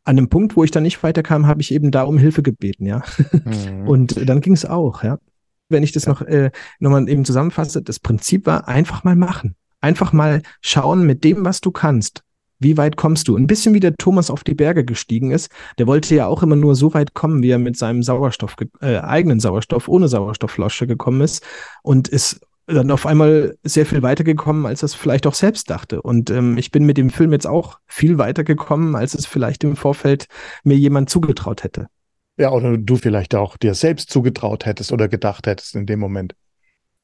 [0.04, 2.86] an dem Punkt, wo ich dann nicht weiterkam, habe ich eben da um Hilfe gebeten,
[2.86, 3.02] ja.
[3.44, 3.86] Mhm.
[3.88, 5.18] Und dann ging es auch, ja.
[5.68, 6.12] Wenn ich das ja.
[6.12, 6.50] noch äh,
[6.80, 9.56] nochmal eben zusammenfasse, das Prinzip war einfach mal machen.
[9.80, 12.22] Einfach mal schauen mit dem, was du kannst.
[12.58, 13.36] Wie weit kommst du?
[13.36, 15.50] Ein bisschen wie der Thomas auf die Berge gestiegen ist.
[15.78, 18.98] Der wollte ja auch immer nur so weit kommen, wie er mit seinem Sauerstoff, äh,
[18.98, 21.44] eigenen Sauerstoff, ohne Sauerstoffflasche gekommen ist
[21.82, 26.02] und ist dann auf einmal sehr viel weitergekommen, als es vielleicht auch selbst dachte.
[26.02, 29.76] Und ähm, ich bin mit dem Film jetzt auch viel weitergekommen, als es vielleicht im
[29.76, 30.26] Vorfeld
[30.64, 31.88] mir jemand zugetraut hätte.
[32.36, 36.34] Ja, oder du vielleicht auch dir selbst zugetraut hättest oder gedacht hättest in dem Moment.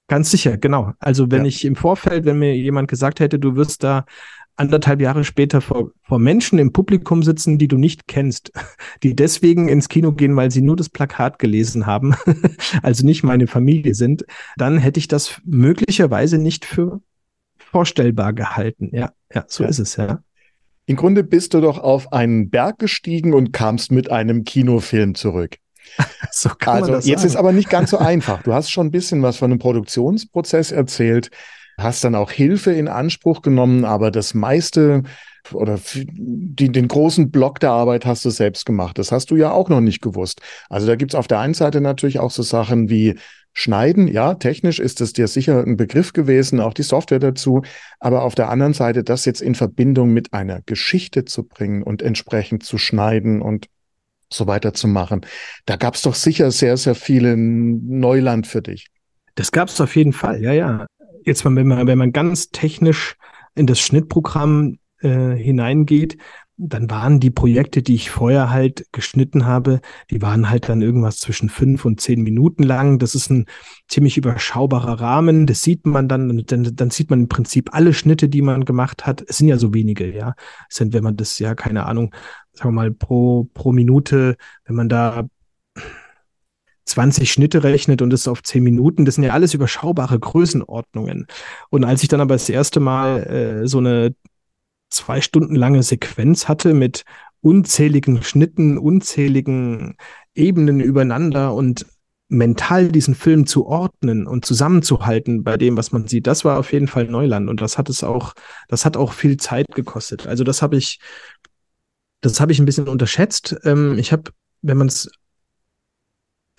[0.06, 0.92] Ganz sicher, genau.
[1.00, 1.48] Also wenn ja.
[1.48, 4.06] ich im Vorfeld, wenn mir jemand gesagt hätte, du wirst da
[4.58, 8.52] anderthalb Jahre später vor, vor Menschen im Publikum sitzen, die du nicht kennst,
[9.02, 12.14] die deswegen ins Kino gehen, weil sie nur das Plakat gelesen haben,
[12.82, 14.24] also nicht meine Familie sind,
[14.56, 17.00] dann hätte ich das möglicherweise nicht für
[17.56, 18.90] vorstellbar gehalten.
[18.92, 19.70] Ja, ja, so ja.
[19.70, 20.22] ist es, ja.
[20.86, 25.56] Im Grunde bist du doch auf einen Berg gestiegen und kamst mit einem Kinofilm zurück.
[26.32, 27.28] so kann also man das jetzt sagen.
[27.28, 28.42] ist aber nicht ganz so einfach.
[28.42, 31.30] Du hast schon ein bisschen was von einem Produktionsprozess erzählt
[31.78, 35.04] hast dann auch Hilfe in Anspruch genommen, aber das meiste
[35.52, 38.98] oder die, den großen Block der Arbeit hast du selbst gemacht.
[38.98, 40.40] Das hast du ja auch noch nicht gewusst.
[40.68, 43.14] Also da gibt's auf der einen Seite natürlich auch so Sachen wie
[43.54, 44.08] Schneiden.
[44.08, 47.62] Ja, technisch ist es dir sicher ein Begriff gewesen, auch die Software dazu.
[47.98, 52.02] Aber auf der anderen Seite, das jetzt in Verbindung mit einer Geschichte zu bringen und
[52.02, 53.66] entsprechend zu schneiden und
[54.30, 55.24] so weiter zu machen,
[55.64, 58.88] da gab's doch sicher sehr, sehr viele Neuland für dich.
[59.36, 60.86] Das gab's auf jeden Fall, ja, ja
[61.28, 63.16] jetzt wenn man, wenn man ganz technisch
[63.54, 66.18] in das Schnittprogramm äh, hineingeht,
[66.58, 71.18] dann waren die Projekte, die ich vorher halt geschnitten habe, die waren halt dann irgendwas
[71.18, 72.98] zwischen fünf und zehn Minuten lang.
[72.98, 73.46] Das ist ein
[73.86, 75.46] ziemlich überschaubarer Rahmen.
[75.46, 79.06] Das sieht man dann, dann, dann sieht man im Prinzip alle Schnitte, die man gemacht
[79.06, 79.24] hat.
[79.28, 80.34] Es sind ja so wenige, ja.
[80.68, 82.12] Es sind, wenn man das ja, keine Ahnung,
[82.52, 85.28] sagen wir mal, pro, pro Minute, wenn man da
[86.88, 91.26] 20 Schnitte rechnet und es auf 10 Minuten, das sind ja alles überschaubare Größenordnungen.
[91.70, 94.14] Und als ich dann aber das erste Mal äh, so eine
[94.90, 97.04] zwei Stunden lange Sequenz hatte mit
[97.40, 99.96] unzähligen Schnitten, unzähligen
[100.34, 101.86] Ebenen übereinander und
[102.28, 106.72] mental diesen Film zu ordnen und zusammenzuhalten bei dem, was man sieht, das war auf
[106.72, 108.34] jeden Fall Neuland und das hat es auch,
[108.68, 110.26] das hat auch viel Zeit gekostet.
[110.26, 111.00] Also das habe ich,
[112.20, 113.56] das habe ich ein bisschen unterschätzt.
[113.64, 115.10] Ähm, ich habe, wenn man es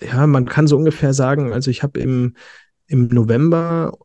[0.02, 2.34] ja, man kann so ungefähr sagen, also ich habe im,
[2.86, 3.98] im November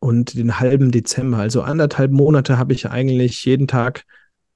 [0.00, 4.04] und den halben Dezember, also anderthalb Monate, habe ich eigentlich jeden Tag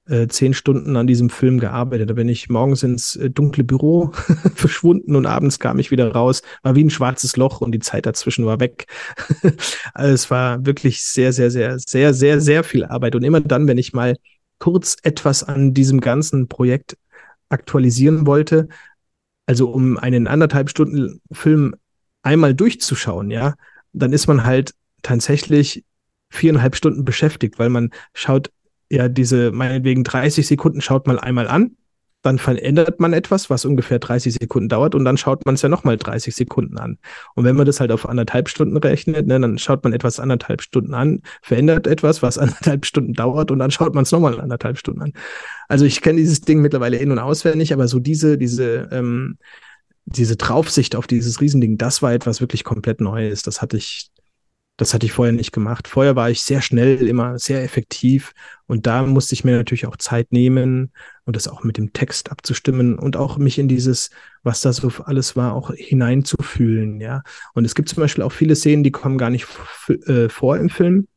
[0.07, 2.09] äh, zehn Stunden an diesem Film gearbeitet.
[2.09, 4.11] Da bin ich morgens ins äh, dunkle Büro
[4.55, 6.41] verschwunden und abends kam ich wieder raus.
[6.61, 8.87] War wie ein schwarzes Loch und die Zeit dazwischen war weg.
[9.93, 13.15] also es war wirklich sehr, sehr, sehr, sehr, sehr, sehr viel Arbeit.
[13.15, 14.15] Und immer dann, wenn ich mal
[14.59, 16.97] kurz etwas an diesem ganzen Projekt
[17.49, 18.67] aktualisieren wollte,
[19.45, 21.75] also um einen anderthalb Stunden Film
[22.21, 23.55] einmal durchzuschauen, ja,
[23.91, 25.83] dann ist man halt tatsächlich
[26.29, 28.51] viereinhalb Stunden beschäftigt, weil man schaut
[28.89, 31.75] ja diese meinetwegen 30 Sekunden schaut man einmal an
[32.23, 35.69] dann verändert man etwas, was ungefähr 30 Sekunden dauert und dann schaut man es ja
[35.69, 36.97] nochmal 30 Sekunden an.
[37.35, 40.61] Und wenn man das halt auf anderthalb Stunden rechnet, ne, dann schaut man etwas anderthalb
[40.61, 44.77] Stunden an, verändert etwas, was anderthalb Stunden dauert und dann schaut man es nochmal anderthalb
[44.77, 45.13] Stunden an.
[45.67, 49.37] Also ich kenne dieses Ding mittlerweile in- und auswendig, aber so diese, diese, ähm,
[50.05, 53.41] diese Draufsicht auf dieses Riesending, das war etwas wirklich komplett Neues.
[53.41, 54.11] Das hatte ich,
[54.77, 55.87] das hatte ich vorher nicht gemacht.
[55.87, 58.33] Vorher war ich sehr schnell, immer sehr effektiv
[58.65, 60.91] und da musste ich mir natürlich auch Zeit nehmen
[61.25, 64.09] und das auch mit dem Text abzustimmen und auch mich in dieses,
[64.41, 67.21] was da so alles war, auch hineinzufühlen, ja.
[67.53, 69.47] Und es gibt zum Beispiel auch viele Szenen, die kommen gar nicht
[70.07, 71.07] äh, vor im Film,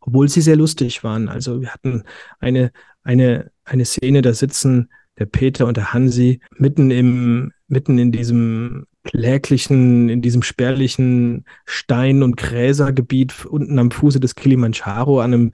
[0.00, 1.28] obwohl sie sehr lustig waren.
[1.28, 2.04] Also wir hatten
[2.40, 8.12] eine, eine, eine Szene, da sitzen der Peter und der Hansi mitten im, mitten in
[8.12, 15.52] diesem kläglichen, in diesem spärlichen Stein- und Gräsergebiet unten am Fuße des Kilimanjaro an einem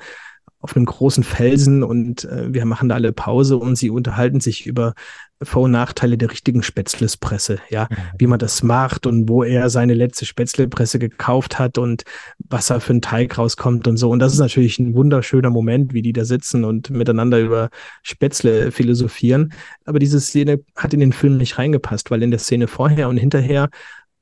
[0.61, 4.67] auf einem großen Felsen und äh, wir machen da alle Pause und sie unterhalten sich
[4.67, 4.95] über
[5.43, 7.97] vor- und Nachteile der richtigen Spätzlespresse, ja, mhm.
[8.19, 12.03] wie man das macht und wo er seine letzte Spätzlepresse gekauft hat und
[12.39, 14.11] was da für ein Teig rauskommt und so.
[14.11, 17.71] Und das ist natürlich ein wunderschöner Moment, wie die da sitzen und miteinander über
[18.03, 19.53] Spätzle philosophieren.
[19.85, 23.17] Aber diese Szene hat in den Film nicht reingepasst, weil in der Szene vorher und
[23.17, 23.69] hinterher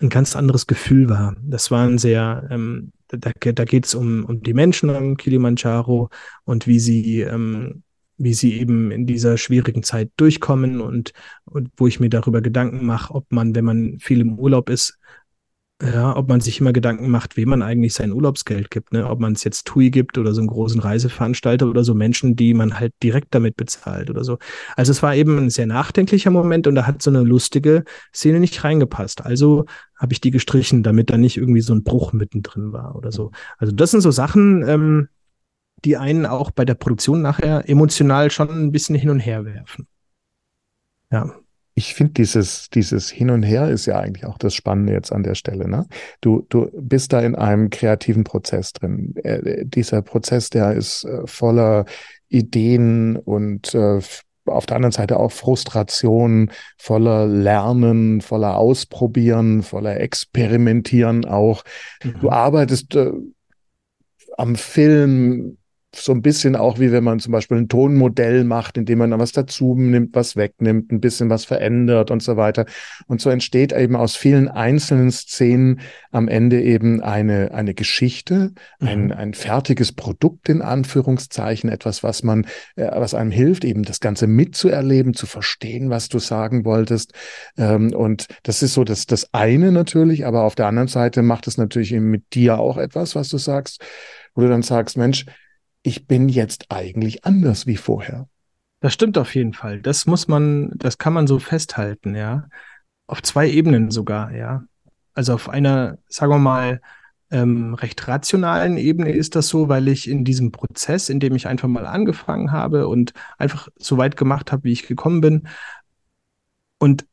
[0.00, 1.34] ein ganz anderes Gefühl war.
[1.42, 6.10] Das war ein sehr, ähm, da, da geht es um, um die Menschen am Kilimanjaro
[6.44, 7.82] und wie sie, ähm,
[8.18, 11.12] wie sie eben in dieser schwierigen Zeit durchkommen und,
[11.44, 14.98] und wo ich mir darüber Gedanken mache, ob man, wenn man viel im Urlaub ist,
[15.82, 19.06] ja, ob man sich immer Gedanken macht, wem man eigentlich sein Urlaubsgeld gibt, ne?
[19.06, 22.54] Ob man es jetzt TUI gibt oder so einen großen Reiseveranstalter oder so Menschen, die
[22.54, 24.38] man halt direkt damit bezahlt oder so.
[24.74, 27.84] Also es war eben ein sehr nachdenklicher Moment und da hat so eine lustige
[28.14, 29.26] Szene nicht reingepasst.
[29.26, 33.12] Also habe ich die gestrichen, damit da nicht irgendwie so ein Bruch mittendrin war oder
[33.12, 33.32] so.
[33.58, 35.08] Also das sind so Sachen, ähm,
[35.84, 39.86] die einen auch bei der Produktion nachher emotional schon ein bisschen hin und her werfen.
[41.10, 41.36] Ja
[41.78, 45.22] ich finde dieses, dieses Hin und Her ist ja eigentlich auch das Spannende jetzt an
[45.22, 45.68] der Stelle.
[45.68, 45.86] Ne?
[46.22, 49.14] Du, du bist da in einem kreativen Prozess drin.
[49.16, 51.84] Äh, dieser Prozess, der ist äh, voller
[52.30, 54.00] Ideen und äh,
[54.46, 61.62] auf der anderen Seite auch Frustration, voller Lernen, voller Ausprobieren, voller Experimentieren auch.
[62.02, 62.20] Mhm.
[62.22, 63.12] Du arbeitest äh,
[64.38, 65.58] am Film
[65.94, 69.20] so ein bisschen auch wie wenn man zum Beispiel ein Tonmodell macht, indem man dann
[69.20, 72.66] was dazu nimmt, was wegnimmt, ein bisschen was verändert und so weiter.
[73.06, 78.88] Und so entsteht eben aus vielen einzelnen Szenen am Ende eben eine, eine Geschichte, mhm.
[78.88, 82.44] ein, ein fertiges Produkt in Anführungszeichen, etwas, was man,
[82.76, 87.12] äh, was einem hilft, eben das Ganze mitzuerleben, zu verstehen, was du sagen wolltest.
[87.56, 91.46] Ähm, und das ist so das, das eine natürlich, aber auf der anderen Seite macht
[91.46, 93.82] es natürlich eben mit dir auch etwas, was du sagst,
[94.34, 95.24] wo du dann sagst, Mensch,
[95.86, 98.28] ich bin jetzt eigentlich anders wie vorher.
[98.80, 99.80] Das stimmt auf jeden Fall.
[99.80, 102.48] Das muss man, das kann man so festhalten, ja.
[103.06, 104.64] Auf zwei Ebenen sogar, ja.
[105.14, 106.80] Also auf einer, sagen wir mal,
[107.30, 111.46] ähm, recht rationalen Ebene ist das so, weil ich in diesem Prozess, in dem ich
[111.46, 115.48] einfach mal angefangen habe und einfach so weit gemacht habe, wie ich gekommen bin
[116.80, 117.06] und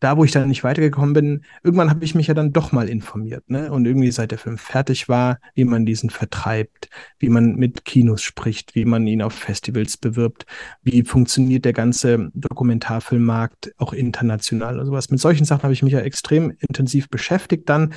[0.00, 2.88] da, wo ich dann nicht weitergekommen bin, irgendwann habe ich mich ja dann doch mal
[2.88, 3.72] informiert, ne?
[3.72, 8.22] Und irgendwie seit der Film fertig war, wie man diesen vertreibt, wie man mit Kinos
[8.22, 10.46] spricht, wie man ihn auf Festivals bewirbt,
[10.82, 15.10] wie funktioniert der ganze Dokumentarfilmmarkt auch international und sowas.
[15.10, 17.94] Mit solchen Sachen habe ich mich ja extrem intensiv beschäftigt dann.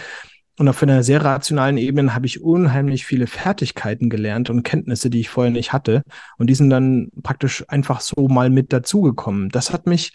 [0.60, 5.22] Und auf einer sehr rationalen Ebene habe ich unheimlich viele Fertigkeiten gelernt und Kenntnisse, die
[5.22, 6.04] ich vorher nicht hatte.
[6.38, 9.48] Und die sind dann praktisch einfach so mal mit dazugekommen.
[9.48, 10.12] Das hat mich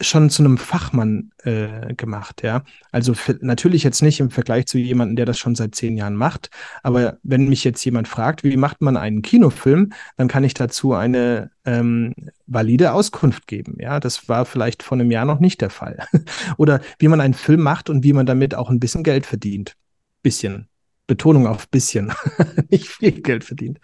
[0.00, 2.62] schon zu einem Fachmann äh, gemacht, ja.
[2.90, 6.16] Also für, natürlich jetzt nicht im Vergleich zu jemandem, der das schon seit zehn Jahren
[6.16, 6.50] macht,
[6.82, 10.94] aber wenn mich jetzt jemand fragt, wie macht man einen Kinofilm, dann kann ich dazu
[10.94, 12.14] eine ähm,
[12.46, 14.00] valide Auskunft geben, ja.
[14.00, 16.06] Das war vielleicht vor einem Jahr noch nicht der Fall.
[16.56, 19.76] Oder wie man einen Film macht und wie man damit auch ein bisschen Geld verdient.
[20.22, 20.68] Bisschen.
[21.06, 22.12] Betonung auf bisschen.
[22.70, 23.80] nicht viel Geld verdient.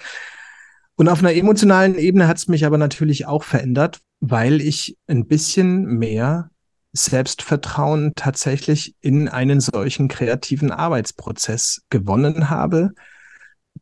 [0.97, 5.27] Und auf einer emotionalen Ebene hat es mich aber natürlich auch verändert, weil ich ein
[5.27, 6.51] bisschen mehr
[6.93, 12.93] Selbstvertrauen tatsächlich in einen solchen kreativen Arbeitsprozess gewonnen habe,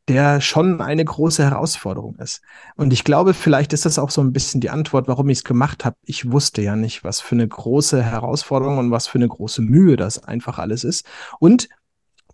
[0.09, 2.43] der schon eine große Herausforderung ist.
[2.75, 5.45] Und ich glaube, vielleicht ist das auch so ein bisschen die Antwort, warum ich es
[5.45, 5.97] gemacht habe.
[6.03, 9.97] Ich wusste ja nicht, was für eine große Herausforderung und was für eine große Mühe
[9.97, 11.07] das einfach alles ist.
[11.39, 11.69] Und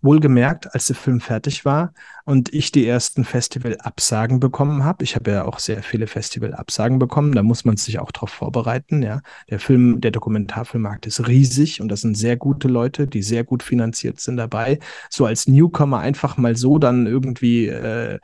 [0.01, 1.93] Wohlgemerkt, als der Film fertig war
[2.25, 5.03] und ich die ersten Festival-Absagen bekommen habe.
[5.03, 7.33] Ich habe ja auch sehr viele Festival-Absagen bekommen.
[7.33, 9.03] Da muss man sich auch darauf vorbereiten.
[9.03, 13.43] Ja, der Film, der Dokumentarfilmmarkt ist riesig und das sind sehr gute Leute, die sehr
[13.43, 14.79] gut finanziert sind dabei.
[15.09, 18.19] So als Newcomer einfach mal so dann irgendwie äh,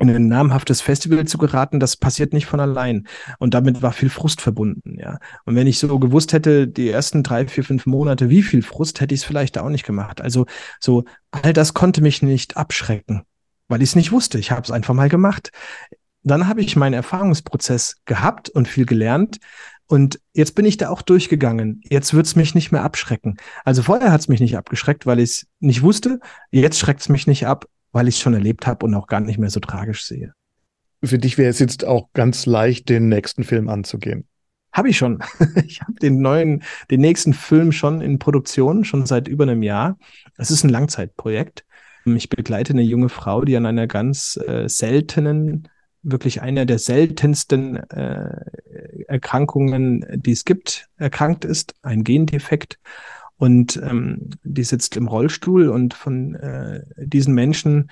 [0.00, 3.06] in ein namhaftes Festival zu geraten, das passiert nicht von allein.
[3.38, 5.18] Und damit war viel Frust verbunden, ja.
[5.44, 9.00] Und wenn ich so gewusst hätte, die ersten drei, vier, fünf Monate, wie viel Frust,
[9.00, 10.20] hätte ich es vielleicht auch nicht gemacht.
[10.20, 10.46] Also
[10.80, 13.22] so, all das konnte mich nicht abschrecken,
[13.68, 14.38] weil ich es nicht wusste.
[14.38, 15.50] Ich habe es einfach mal gemacht.
[16.22, 19.38] Dann habe ich meinen Erfahrungsprozess gehabt und viel gelernt.
[19.86, 21.80] Und jetzt bin ich da auch durchgegangen.
[21.90, 23.36] Jetzt wird's mich nicht mehr abschrecken.
[23.64, 26.20] Also vorher hat's mich nicht abgeschreckt, weil ich es nicht wusste.
[26.50, 29.38] Jetzt schreckt's mich nicht ab, weil ich es schon erlebt habe und auch gar nicht
[29.38, 30.32] mehr so tragisch sehe.
[31.02, 34.26] Für dich wäre es jetzt auch ganz leicht, den nächsten Film anzugehen.
[34.72, 35.22] Habe ich schon.
[35.64, 39.98] Ich habe den neuen, den nächsten Film schon in Produktion, schon seit über einem Jahr.
[40.36, 41.64] Es ist ein Langzeitprojekt.
[42.04, 45.68] Ich begleite eine junge Frau, die an einer ganz äh, seltenen
[46.02, 48.44] wirklich einer der seltensten äh,
[49.06, 52.78] Erkrankungen, die es gibt, erkrankt ist, ein Gendefekt.
[53.40, 57.90] Und ähm, die sitzt im Rollstuhl und von äh, diesen Menschen,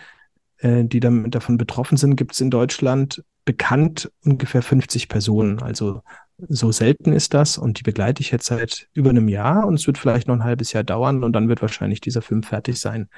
[0.58, 5.62] äh, die damit, davon betroffen sind, gibt es in Deutschland bekannt ungefähr 50 Personen.
[5.62, 6.02] Also
[6.36, 9.86] so selten ist das und die begleite ich jetzt seit über einem Jahr und es
[9.86, 13.08] wird vielleicht noch ein halbes Jahr dauern und dann wird wahrscheinlich dieser Film fertig sein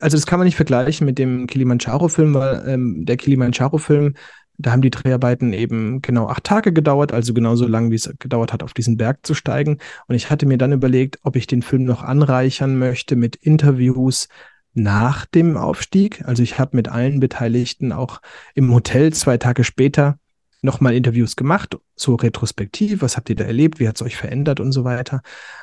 [0.00, 4.14] also das kann man nicht vergleichen mit dem Kilimanjaro-Film, weil ähm, der Kilimanjaro-Film,
[4.56, 8.52] da haben die Dreharbeiten eben genau acht Tage gedauert, also genauso lang, wie es gedauert
[8.52, 9.78] hat, auf diesen Berg zu steigen.
[10.06, 14.28] Und ich hatte mir dann überlegt, ob ich den Film noch anreichern möchte mit Interviews
[14.72, 16.24] nach dem Aufstieg.
[16.26, 18.20] Also ich habe mit allen Beteiligten auch
[18.54, 20.18] im Hotel zwei Tage später
[20.62, 24.60] nochmal Interviews gemacht, so retrospektiv, was habt ihr da erlebt, wie hat es euch verändert
[24.60, 25.20] und so weiter.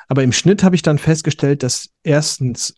[0.07, 2.75] Aber im Schnitt habe ich dann festgestellt, dass erstens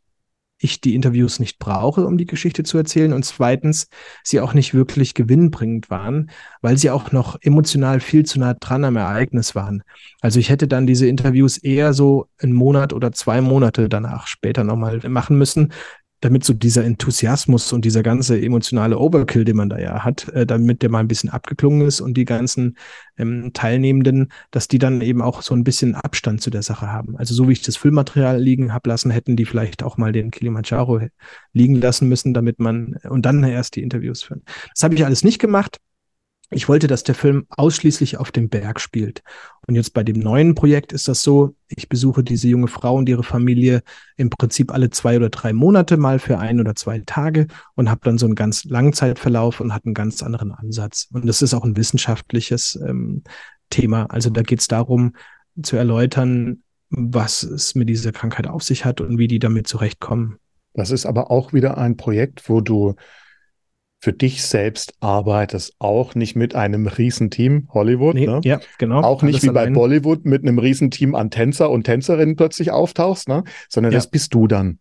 [0.64, 3.88] ich die Interviews nicht brauche, um die Geschichte zu erzählen und zweitens
[4.24, 8.86] sie auch nicht wirklich gewinnbringend waren, weil sie auch noch emotional viel zu nah dran
[8.86, 9.84] am Ereignis waren.
[10.22, 14.64] Also ich hätte dann diese Interviews eher so einen Monat oder zwei Monate danach später
[14.64, 15.74] nochmal machen müssen,
[16.24, 20.46] damit so dieser Enthusiasmus und dieser ganze emotionale Overkill, den man da ja hat, äh,
[20.46, 22.78] damit der mal ein bisschen abgeklungen ist und die ganzen
[23.18, 27.18] ähm, Teilnehmenden, dass die dann eben auch so ein bisschen Abstand zu der Sache haben.
[27.18, 30.32] Also so wie ich das Filmmaterial liegen habe lassen, hätten die vielleicht auch mal den
[30.32, 31.02] Kilimanjaro
[31.52, 34.44] liegen lassen müssen, damit man und dann erst die Interviews führen.
[34.74, 35.80] Das habe ich alles nicht gemacht.
[36.54, 39.24] Ich wollte, dass der Film ausschließlich auf dem Berg spielt.
[39.68, 43.10] Und jetzt bei dem neuen Projekt ist das so, ich besuche diese junge Frau und
[43.10, 43.82] ihre Familie
[44.18, 48.02] im Prinzip alle zwei oder drei Monate mal für ein oder zwei Tage und habe
[48.04, 51.08] dann so einen ganz langen Zeitverlauf und hat einen ganz anderen Ansatz.
[51.12, 53.24] Und das ist auch ein wissenschaftliches ähm,
[53.70, 54.06] Thema.
[54.06, 55.16] Also da geht es darum
[55.62, 60.38] zu erläutern, was es mit dieser Krankheit auf sich hat und wie die damit zurechtkommen.
[60.74, 62.96] Das ist aber auch wieder ein Projekt, wo du
[64.04, 68.16] für dich selbst arbeitest, auch nicht mit einem Riesenteam Hollywood.
[68.16, 68.42] Nee, ne?
[68.44, 69.00] Ja, genau.
[69.00, 69.72] Auch nicht wie allein.
[69.72, 73.46] bei Bollywood mit einem Riesenteam an Tänzer und Tänzerinnen plötzlich auftauchst, ne?
[73.70, 74.00] sondern ja.
[74.00, 74.80] das bist du dann.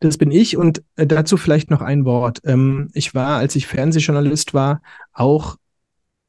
[0.00, 2.42] Das bin ich und äh, dazu vielleicht noch ein Wort.
[2.44, 4.82] Ähm, ich war, als ich Fernsehjournalist war,
[5.14, 5.56] auch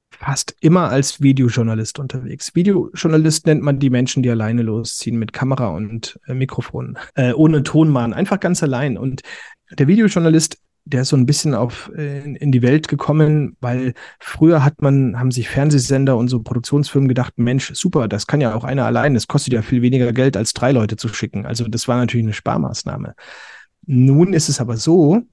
[0.09, 2.55] fast immer als Videojournalist unterwegs.
[2.55, 7.63] Videojournalist nennt man die Menschen, die alleine losziehen mit Kamera und äh, Mikrofon, äh, ohne
[7.63, 8.97] Tonmann, einfach ganz allein.
[8.97, 9.21] Und
[9.77, 14.63] der Videojournalist der ist so ein bisschen auf äh, in die Welt gekommen, weil früher
[14.63, 18.63] hat man, haben sich Fernsehsender und so Produktionsfirmen gedacht, Mensch, super, das kann ja auch
[18.63, 21.45] einer allein, das kostet ja viel weniger Geld, als drei Leute zu schicken.
[21.45, 23.15] Also das war natürlich eine Sparmaßnahme.
[23.87, 25.23] Nun ist es aber so,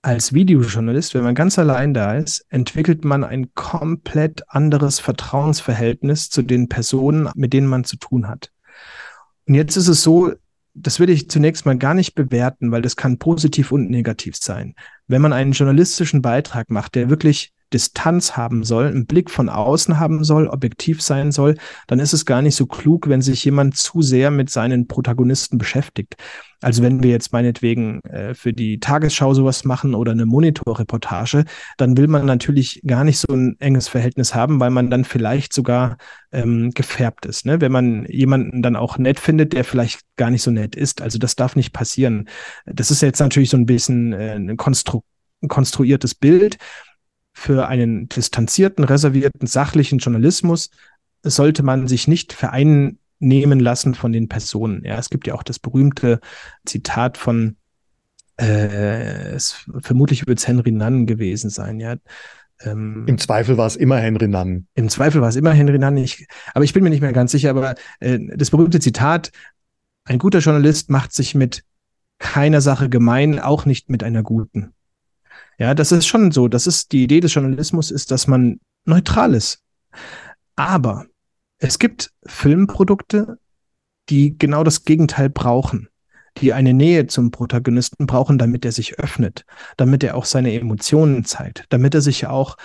[0.00, 6.42] als Videojournalist, wenn man ganz allein da ist, entwickelt man ein komplett anderes Vertrauensverhältnis zu
[6.42, 8.50] den Personen, mit denen man zu tun hat.
[9.46, 10.32] Und jetzt ist es so,
[10.74, 14.74] das würde ich zunächst mal gar nicht bewerten, weil das kann positiv und negativ sein.
[15.06, 19.98] Wenn man einen journalistischen Beitrag macht, der wirklich Distanz haben soll, einen Blick von außen
[19.98, 21.56] haben soll, objektiv sein soll,
[21.86, 25.58] dann ist es gar nicht so klug, wenn sich jemand zu sehr mit seinen Protagonisten
[25.58, 26.16] beschäftigt.
[26.64, 31.44] Also wenn wir jetzt meinetwegen äh, für die Tagesschau sowas machen oder eine Monitorreportage,
[31.76, 35.52] dann will man natürlich gar nicht so ein enges Verhältnis haben, weil man dann vielleicht
[35.52, 35.98] sogar
[36.32, 37.44] ähm, gefärbt ist.
[37.44, 37.60] Ne?
[37.60, 41.02] Wenn man jemanden dann auch nett findet, der vielleicht gar nicht so nett ist.
[41.02, 42.28] Also das darf nicht passieren.
[42.64, 45.02] Das ist jetzt natürlich so ein bisschen äh, ein, konstru
[45.46, 46.56] konstruiertes Bild
[47.34, 50.70] für einen distanzierten, reservierten, sachlichen Journalismus
[51.22, 52.32] sollte man sich nicht
[53.24, 54.82] vereinnehmen lassen von den Personen.
[54.84, 56.20] Ja, es gibt ja auch das berühmte
[56.64, 57.56] Zitat von,
[58.40, 61.96] äh, es, vermutlich wird es Henry Nunn gewesen sein, ja.
[62.60, 64.66] Ähm, Im Zweifel war es immer Henry Nunn.
[64.74, 65.96] Im Zweifel war es immer Henry Nunn.
[65.96, 67.50] Ich, aber ich bin mir nicht mehr ganz sicher.
[67.50, 69.32] Aber äh, das berühmte Zitat:
[70.04, 71.64] Ein guter Journalist macht sich mit
[72.18, 74.72] keiner Sache gemein, auch nicht mit einer guten.
[75.58, 76.46] Ja, das ist schon so.
[76.46, 79.60] Das ist die Idee des Journalismus, ist, dass man neutral ist.
[80.54, 81.06] Aber
[81.64, 83.38] es gibt Filmprodukte,
[84.10, 85.88] die genau das Gegenteil brauchen,
[86.38, 89.46] die eine Nähe zum Protagonisten brauchen, damit er sich öffnet,
[89.76, 92.56] damit er auch seine Emotionen zeigt, damit er sich auch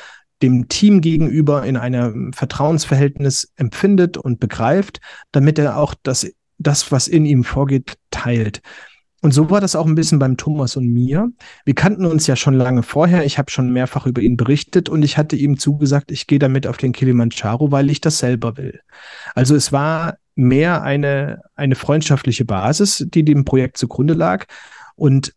[0.41, 4.99] dem Team gegenüber in einem Vertrauensverhältnis empfindet und begreift,
[5.31, 6.27] damit er auch das,
[6.57, 8.61] das was in ihm vorgeht, teilt.
[9.21, 11.29] Und so war das auch ein bisschen beim Thomas und mir.
[11.65, 13.25] Wir kannten uns ja schon lange vorher.
[13.25, 16.67] Ich habe schon mehrfach über ihn berichtet und ich hatte ihm zugesagt, ich gehe damit
[16.67, 18.79] auf den Kilimanjaro, weil ich das selber will.
[19.35, 24.45] Also es war mehr eine, eine freundschaftliche Basis, die dem Projekt zugrunde lag.
[24.95, 25.33] Und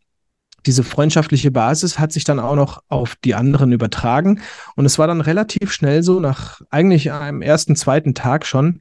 [0.67, 4.41] diese freundschaftliche Basis hat sich dann auch noch auf die anderen übertragen.
[4.77, 8.79] Und es war dann relativ schnell so, nach eigentlich einem ersten, zweiten Tag schon,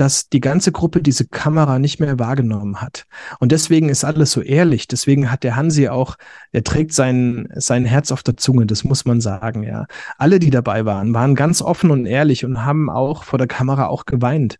[0.00, 3.04] dass die ganze Gruppe diese Kamera nicht mehr wahrgenommen hat.
[3.38, 4.88] Und deswegen ist alles so ehrlich.
[4.88, 6.16] Deswegen hat der Hansi auch,
[6.52, 9.84] er trägt sein, sein Herz auf der Zunge, das muss man sagen, ja.
[10.16, 13.88] Alle, die dabei waren, waren ganz offen und ehrlich und haben auch vor der Kamera
[13.88, 14.56] auch geweint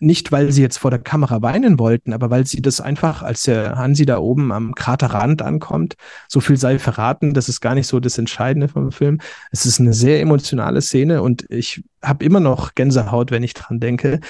[0.00, 3.42] nicht, weil sie jetzt vor der Kamera weinen wollten, aber weil sie das einfach, als
[3.42, 5.94] der Hansi da oben am Kraterrand ankommt,
[6.26, 9.20] so viel sei verraten, das ist gar nicht so das Entscheidende vom Film.
[9.52, 13.78] Es ist eine sehr emotionale Szene und ich habe immer noch Gänsehaut, wenn ich dran
[13.78, 14.20] denke.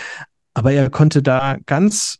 [0.54, 2.18] Aber er konnte da ganz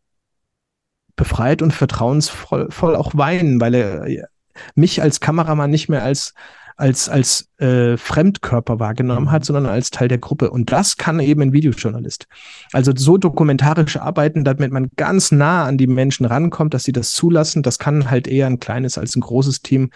[1.17, 4.27] befreit und vertrauensvoll voll auch weinen, weil er
[4.75, 6.35] mich als Kameramann nicht mehr als
[6.81, 10.51] als, als äh, Fremdkörper wahrgenommen hat, sondern als Teil der Gruppe.
[10.51, 12.27] Und das kann eben ein Videojournalist.
[12.73, 17.13] Also so dokumentarisch arbeiten, damit man ganz nah an die Menschen rankommt, dass sie das
[17.13, 19.91] zulassen, das kann halt eher ein kleines als ein großes Team.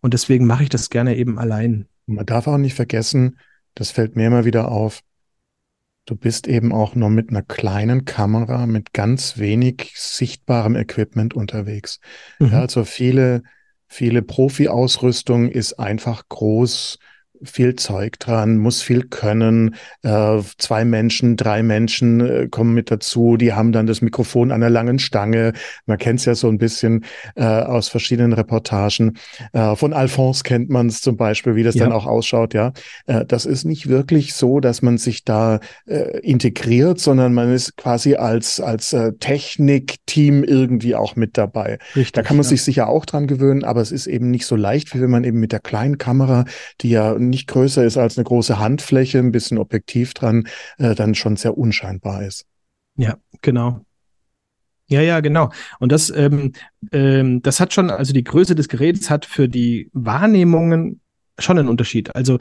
[0.00, 1.86] Und deswegen mache ich das gerne eben allein.
[2.06, 3.38] Man darf auch nicht vergessen,
[3.74, 5.00] das fällt mir immer wieder auf,
[6.06, 12.00] du bist eben auch nur mit einer kleinen Kamera, mit ganz wenig sichtbarem Equipment unterwegs.
[12.38, 12.52] Mhm.
[12.52, 13.42] Ja, also viele
[13.92, 17.00] Viele Profi-Ausrüstung ist einfach groß
[17.42, 19.74] viel Zeug dran, muss viel können.
[20.02, 24.62] Äh, zwei Menschen, drei Menschen äh, kommen mit dazu, die haben dann das Mikrofon an
[24.62, 25.52] einer langen Stange.
[25.86, 27.04] Man kennt es ja so ein bisschen
[27.36, 29.18] äh, aus verschiedenen Reportagen.
[29.52, 31.84] Äh, von Alphonse kennt man es zum Beispiel, wie das ja.
[31.84, 32.54] dann auch ausschaut.
[32.54, 32.72] Ja,
[33.06, 37.76] äh, das ist nicht wirklich so, dass man sich da äh, integriert, sondern man ist
[37.76, 41.78] quasi als als Technik-Team irgendwie auch mit dabei.
[41.94, 42.50] Richtig, da kann man ja.
[42.50, 45.24] sich sicher auch dran gewöhnen, aber es ist eben nicht so leicht, wie wenn man
[45.24, 46.44] eben mit der kleinen Kamera,
[46.80, 50.46] die ja nicht größer ist als eine große Handfläche, ein bisschen Objektiv dran,
[50.78, 52.46] äh, dann schon sehr unscheinbar ist.
[52.96, 53.84] Ja, genau.
[54.88, 55.50] Ja, ja, genau.
[55.78, 56.52] Und das, ähm,
[56.90, 61.00] ähm, das hat schon, also die Größe des Geräts hat für die Wahrnehmungen
[61.38, 62.14] schon einen Unterschied.
[62.14, 62.38] Also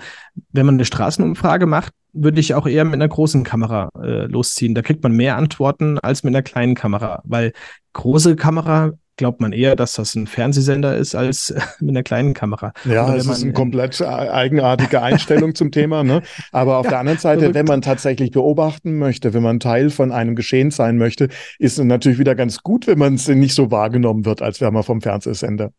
[0.52, 4.74] wenn man eine Straßenumfrage macht, würde ich auch eher mit einer großen Kamera äh, losziehen.
[4.74, 7.54] Da kriegt man mehr Antworten als mit einer kleinen Kamera, weil
[7.94, 12.72] große Kamera glaubt man eher, dass das ein Fernsehsender ist als mit einer kleinen Kamera.
[12.86, 16.04] Ja, das ist eine komplett eigenartige Einstellung zum Thema.
[16.06, 16.22] Ne?
[16.54, 17.56] Aber auf ja, der anderen Seite, verrückt.
[17.56, 21.28] wenn man tatsächlich beobachten möchte, wenn man Teil von einem Geschehen sein möchte,
[21.60, 24.72] ist es natürlich wieder ganz gut, wenn man es nicht so wahrgenommen wird, als wäre
[24.72, 25.72] man vom Fernsehsender.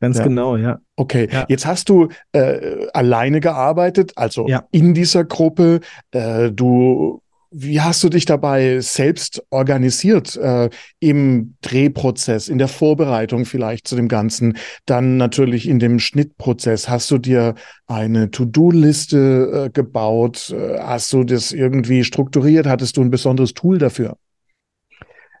[0.00, 0.24] Ganz ja.
[0.24, 0.78] genau, ja.
[0.94, 1.46] Okay, ja.
[1.48, 4.64] jetzt hast du äh, alleine gearbeitet, also ja.
[4.70, 5.80] in dieser Gruppe.
[6.12, 7.20] Äh, du
[7.56, 13.94] wie hast du dich dabei selbst organisiert äh, im Drehprozess, in der Vorbereitung vielleicht zu
[13.94, 16.88] dem Ganzen, dann natürlich in dem Schnittprozess?
[16.88, 17.54] Hast du dir
[17.86, 20.50] eine To-Do-Liste äh, gebaut?
[20.50, 22.66] Äh, hast du das irgendwie strukturiert?
[22.66, 24.16] Hattest du ein besonderes Tool dafür?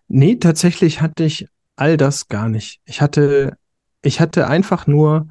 [0.06, 2.80] Nee, tatsächlich hatte ich all das gar nicht.
[2.84, 3.56] Ich hatte,
[4.02, 5.30] ich hatte einfach nur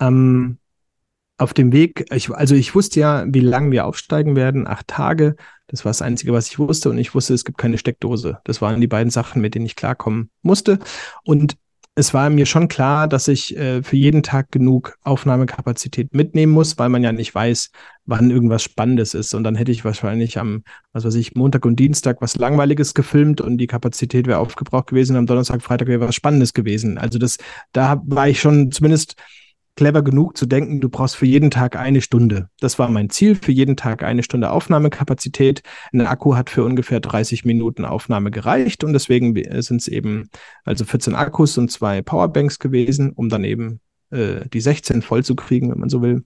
[0.00, 0.58] ähm,
[1.40, 5.36] auf dem Weg, ich, also ich wusste ja, wie lange wir aufsteigen werden, acht Tage.
[5.68, 6.90] Das war das Einzige, was ich wusste.
[6.90, 8.38] Und ich wusste, es gibt keine Steckdose.
[8.44, 10.78] Das waren die beiden Sachen, mit denen ich klarkommen musste.
[11.24, 11.56] Und
[11.94, 16.78] es war mir schon klar, dass ich äh, für jeden Tag genug Aufnahmekapazität mitnehmen muss,
[16.78, 17.70] weil man ja nicht weiß,
[18.04, 19.32] wann irgendwas Spannendes ist.
[19.34, 20.62] Und dann hätte ich wahrscheinlich am,
[20.92, 25.16] was weiß ich, Montag und Dienstag was Langweiliges gefilmt und die Kapazität wäre aufgebraucht gewesen.
[25.16, 26.98] Am Donnerstag, Freitag wäre was Spannendes gewesen.
[26.98, 27.38] Also das,
[27.72, 29.16] da war ich schon zumindest
[29.76, 32.48] clever genug zu denken, du brauchst für jeden Tag eine Stunde.
[32.60, 35.62] Das war mein Ziel, für jeden Tag eine Stunde Aufnahmekapazität.
[35.92, 40.28] Ein Akku hat für ungefähr 30 Minuten Aufnahme gereicht und deswegen sind es eben
[40.64, 45.34] also 14 Akkus und zwei Powerbanks gewesen, um dann eben äh, die 16 voll zu
[45.34, 46.24] kriegen, wenn man so will.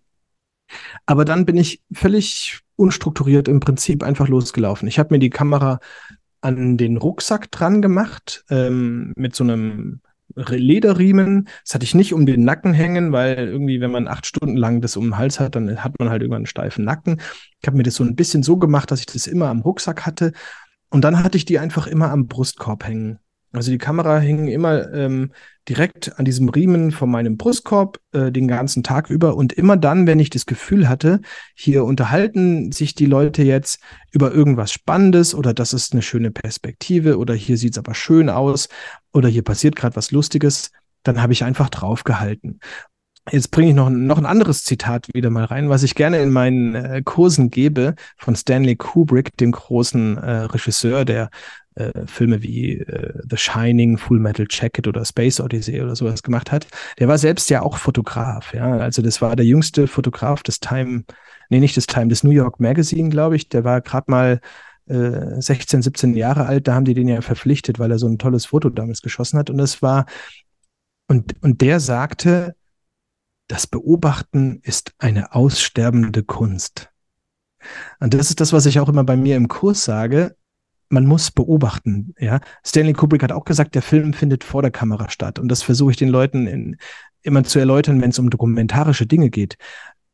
[1.07, 4.89] Aber dann bin ich völlig unstrukturiert im Prinzip einfach losgelaufen.
[4.89, 5.79] Ich habe mir die Kamera
[6.41, 10.01] an den Rucksack dran gemacht ähm, mit so einem
[10.37, 11.49] Lederriemen.
[11.65, 14.81] Das hatte ich nicht um den Nacken hängen, weil irgendwie, wenn man acht Stunden lang
[14.81, 17.21] das um den Hals hat, dann hat man halt irgendwann einen steifen Nacken.
[17.61, 20.07] Ich habe mir das so ein bisschen so gemacht, dass ich das immer am Rucksack
[20.07, 20.33] hatte.
[20.91, 23.19] Und dann hatte ich die einfach immer am Brustkorb hängen.
[23.55, 25.31] Also die Kamera hing immer ähm,
[25.69, 30.07] direkt an diesem Riemen von meinem Brustkorb äh, den ganzen Tag über und immer dann,
[30.07, 31.21] wenn ich das Gefühl hatte,
[31.55, 33.81] hier unterhalten sich die Leute jetzt
[34.11, 38.69] über irgendwas Spannendes oder das ist eine schöne Perspektive oder hier sieht's aber schön aus
[39.13, 40.73] oder hier passiert gerade was Lustiges,
[41.05, 42.59] dann habe ich einfach draufgehalten.
[43.31, 46.31] Jetzt bringe ich noch, noch ein anderes Zitat wieder mal rein, was ich gerne in
[46.31, 51.31] meinen äh, Kursen gebe von Stanley Kubrick, dem großen äh, Regisseur, der
[51.77, 56.53] äh, Filme wie äh, The Shining, Full Metal Jacket oder Space Odyssey oder sowas gemacht
[56.53, 56.69] hat.
[56.99, 58.77] Der war selbst ja auch Fotograf, ja.
[58.79, 61.05] Also das war der jüngste Fotograf des Time,
[61.51, 63.49] nee, nicht des Time, des New York Magazine, glaube ich.
[63.49, 64.41] Der war gerade mal
[64.87, 66.69] äh, 16, 17 Jahre alt.
[66.69, 69.51] Da haben die den ja verpflichtet, weil er so ein tolles Foto damals geschossen hat.
[69.51, 70.07] Und das war,
[71.09, 72.55] und, und der sagte,
[73.49, 76.91] das Beobachten ist eine aussterbende Kunst.
[77.99, 80.37] Und das ist das, was ich auch immer bei mir im Kurs sage
[80.89, 82.15] man muss beobachten.
[82.19, 85.39] Ja, Stanley Kubrick hat auch gesagt, der Film findet vor der Kamera statt.
[85.39, 86.77] Und das versuche ich den Leuten in,
[87.23, 89.57] immer zu erläutern, wenn es um dokumentarische Dinge geht.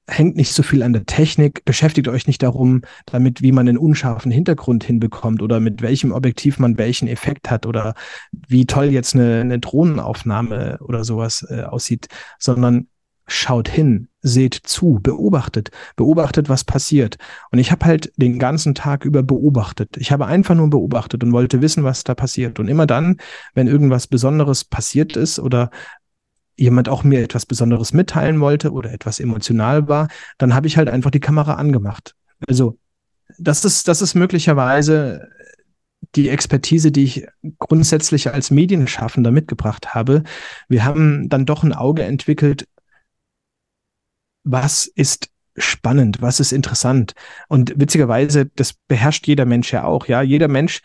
[0.08, 3.78] Hängt nicht so viel an der Technik, beschäftigt euch nicht darum, damit, wie man einen
[3.78, 7.94] unscharfen Hintergrund hinbekommt oder mit welchem Objektiv man welchen Effekt hat oder
[8.32, 12.08] wie toll jetzt eine, eine Drohnenaufnahme oder sowas äh, aussieht,
[12.38, 12.88] sondern
[13.30, 17.16] schaut hin, seht zu, beobachtet, beobachtet, was passiert.
[17.50, 19.96] Und ich habe halt den ganzen Tag über beobachtet.
[19.96, 22.58] Ich habe einfach nur beobachtet und wollte wissen, was da passiert.
[22.58, 23.18] Und immer dann,
[23.54, 25.70] wenn irgendwas Besonderes passiert ist oder
[26.56, 30.88] jemand auch mir etwas Besonderes mitteilen wollte oder etwas emotional war, dann habe ich halt
[30.88, 32.14] einfach die Kamera angemacht.
[32.48, 32.78] Also
[33.38, 35.28] das ist, das ist möglicherweise
[36.16, 37.26] die Expertise, die ich
[37.58, 40.24] grundsätzlich als Medienschaffender mitgebracht habe.
[40.68, 42.66] Wir haben dann doch ein Auge entwickelt,
[44.44, 47.12] was ist spannend, was ist interessant.
[47.48, 50.06] Und witzigerweise, das beherrscht jeder Mensch ja auch.
[50.06, 50.80] Ja, jeder Mensch,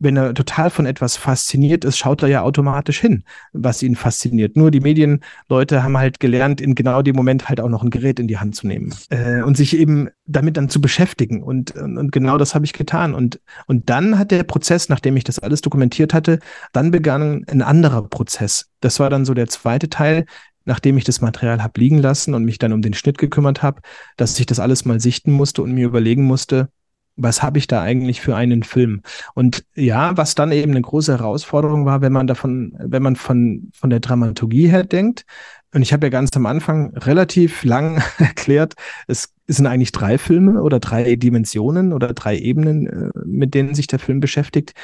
[0.00, 4.56] wenn er total von etwas fasziniert ist, schaut er ja automatisch hin, was ihn fasziniert.
[4.56, 8.20] Nur die Medienleute haben halt gelernt, in genau dem Moment halt auch noch ein Gerät
[8.20, 11.42] in die Hand zu nehmen äh, und sich eben damit dann zu beschäftigen.
[11.42, 13.14] Und, und, und genau das habe ich getan.
[13.14, 16.38] Und, und dann hat der Prozess, nachdem ich das alles dokumentiert hatte,
[16.72, 18.70] dann begann ein anderer Prozess.
[18.80, 20.26] Das war dann so der zweite Teil,
[20.68, 23.80] nachdem ich das Material habe liegen lassen und mich dann um den Schnitt gekümmert habe,
[24.18, 26.68] dass ich das alles mal sichten musste und mir überlegen musste,
[27.16, 29.00] was habe ich da eigentlich für einen Film?
[29.34, 33.70] Und ja, was dann eben eine große Herausforderung war, wenn man davon, wenn man von,
[33.72, 35.24] von der Dramaturgie her denkt,
[35.72, 38.74] und ich habe ja ganz am Anfang relativ lang erklärt,
[39.06, 43.86] es sind eigentlich drei Filme oder drei Dimensionen oder drei Ebenen, äh, mit denen sich
[43.86, 44.74] der Film beschäftigt.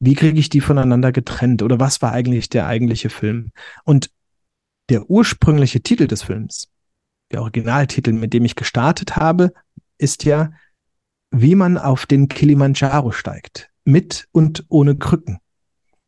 [0.00, 1.62] Wie kriege ich die voneinander getrennt?
[1.62, 3.52] Oder was war eigentlich der eigentliche Film?
[3.84, 4.10] Und
[4.92, 6.68] der ursprüngliche Titel des Films,
[7.32, 9.52] der Originaltitel, mit dem ich gestartet habe,
[9.98, 10.52] ist ja,
[11.30, 15.38] wie man auf den Kilimanjaro steigt, mit und ohne Krücken.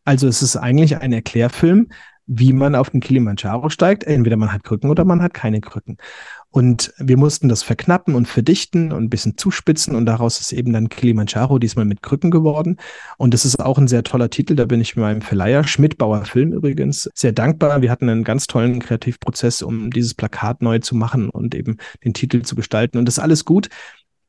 [0.04, 1.88] Also es ist eigentlich ein Erklärfilm,
[2.26, 4.04] wie man auf den Kilimanjaro steigt.
[4.04, 5.98] Entweder man hat Krücken oder man hat keine Krücken.
[6.50, 10.72] Und wir mussten das verknappen und verdichten und ein bisschen zuspitzen und daraus ist eben
[10.72, 12.76] dann Kilimanjaro diesmal mit Krücken geworden.
[13.18, 14.54] Und das ist auch ein sehr toller Titel.
[14.54, 17.82] Da bin ich meinem Verleiher, Schmidtbauer Film übrigens, sehr dankbar.
[17.82, 22.14] Wir hatten einen ganz tollen Kreativprozess, um dieses Plakat neu zu machen und eben den
[22.14, 22.98] Titel zu gestalten.
[22.98, 23.68] Und das ist alles gut.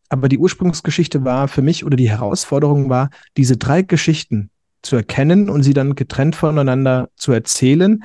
[0.09, 4.49] Aber die Ursprungsgeschichte war für mich oder die Herausforderung war, diese drei Geschichten
[4.85, 8.01] zu erkennen und sie dann getrennt voneinander zu erzählen,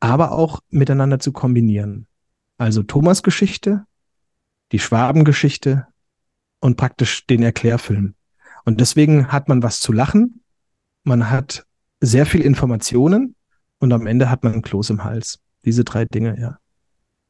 [0.00, 2.06] aber auch miteinander zu kombinieren.
[2.58, 3.84] Also Thomas Geschichte,
[4.72, 5.86] die Schwabengeschichte
[6.60, 8.14] und praktisch den Erklärfilm.
[8.64, 10.42] Und deswegen hat man was zu lachen,
[11.04, 11.64] man hat
[12.00, 13.34] sehr viel Informationen
[13.78, 15.40] und am Ende hat man einen Kloß im Hals.
[15.64, 16.58] Diese drei Dinge, ja.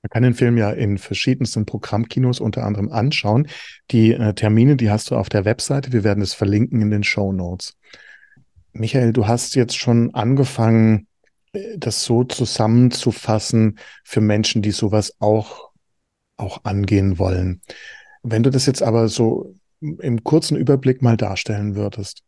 [0.02, 3.48] Man kann den Film ja in verschiedensten Programmkinos unter anderem anschauen.
[3.90, 5.92] Die äh, Termine, die hast du auf der Webseite.
[5.92, 7.76] Wir werden es verlinken in den Show Notes.
[8.72, 11.06] Michael, du hast jetzt schon angefangen,
[11.76, 15.70] das so zusammenzufassen für Menschen, die sowas auch,
[16.36, 17.60] auch angehen wollen.
[18.22, 22.22] Wenn du das jetzt aber so im kurzen Überblick mal darstellen würdest,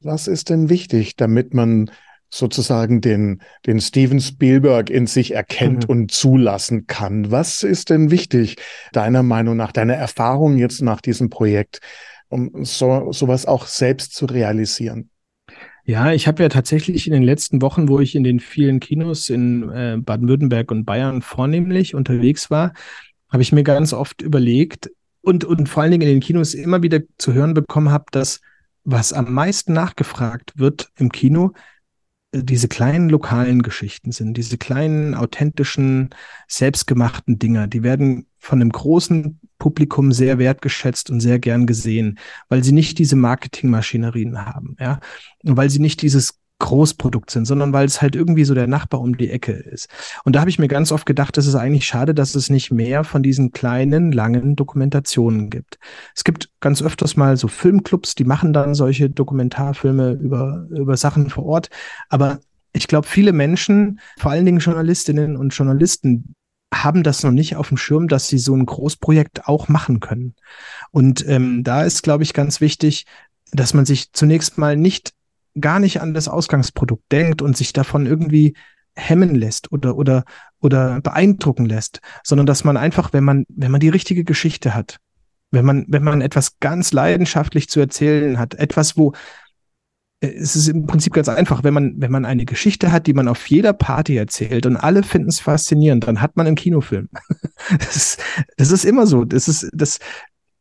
[0.00, 1.90] was ist denn wichtig, damit man
[2.30, 5.90] sozusagen den, den Steven Spielberg in sich erkennt mhm.
[5.90, 7.30] und zulassen kann?
[7.30, 8.56] Was ist denn wichtig,
[8.92, 11.80] deiner Meinung nach, deiner Erfahrung jetzt nach diesem Projekt,
[12.28, 15.10] um so, sowas auch selbst zu realisieren?
[15.84, 19.28] Ja, ich habe ja tatsächlich in den letzten Wochen, wo ich in den vielen Kinos
[19.28, 22.74] in äh, Baden-Württemberg und Bayern vornehmlich unterwegs war,
[23.30, 24.90] habe ich mir ganz oft überlegt
[25.22, 28.40] und, und vor allen Dingen in den Kinos immer wieder zu hören bekommen habe, dass
[28.84, 31.52] was am meisten nachgefragt wird im Kino,
[32.32, 36.10] äh, diese kleinen lokalen Geschichten sind, diese kleinen, authentischen,
[36.48, 42.64] selbstgemachten Dinger, die werden von einem großen Publikum sehr wertgeschätzt und sehr gern gesehen, weil
[42.64, 44.98] sie nicht diese Marketingmaschinerien haben, ja,
[45.44, 49.00] und weil sie nicht dieses Großprodukt sind, sondern weil es halt irgendwie so der Nachbar
[49.00, 49.88] um die Ecke ist.
[50.24, 52.70] Und da habe ich mir ganz oft gedacht, das ist eigentlich schade, dass es nicht
[52.70, 55.78] mehr von diesen kleinen, langen Dokumentationen gibt.
[56.14, 61.30] Es gibt ganz öfters mal so Filmclubs, die machen dann solche Dokumentarfilme über, über Sachen
[61.30, 61.70] vor Ort.
[62.08, 62.40] Aber
[62.72, 66.34] ich glaube, viele Menschen, vor allen Dingen Journalistinnen und Journalisten,
[66.72, 70.34] haben das noch nicht auf dem Schirm, dass sie so ein Großprojekt auch machen können.
[70.90, 73.06] Und ähm, da ist, glaube ich, ganz wichtig,
[73.52, 75.12] dass man sich zunächst mal nicht
[75.60, 78.54] gar nicht an das Ausgangsprodukt denkt und sich davon irgendwie
[78.94, 80.24] hemmen lässt oder, oder,
[80.60, 84.98] oder beeindrucken lässt, sondern dass man einfach, wenn man, wenn man die richtige Geschichte hat,
[85.50, 89.12] wenn man, wenn man etwas ganz leidenschaftlich zu erzählen hat, etwas, wo,
[90.20, 93.26] es ist im Prinzip ganz einfach, wenn man, wenn man eine Geschichte hat, die man
[93.26, 97.08] auf jeder Party erzählt und alle finden es faszinierend, dann hat man einen Kinofilm.
[97.78, 98.22] das, ist,
[98.56, 99.24] das ist immer so.
[99.24, 99.98] Das ist, das,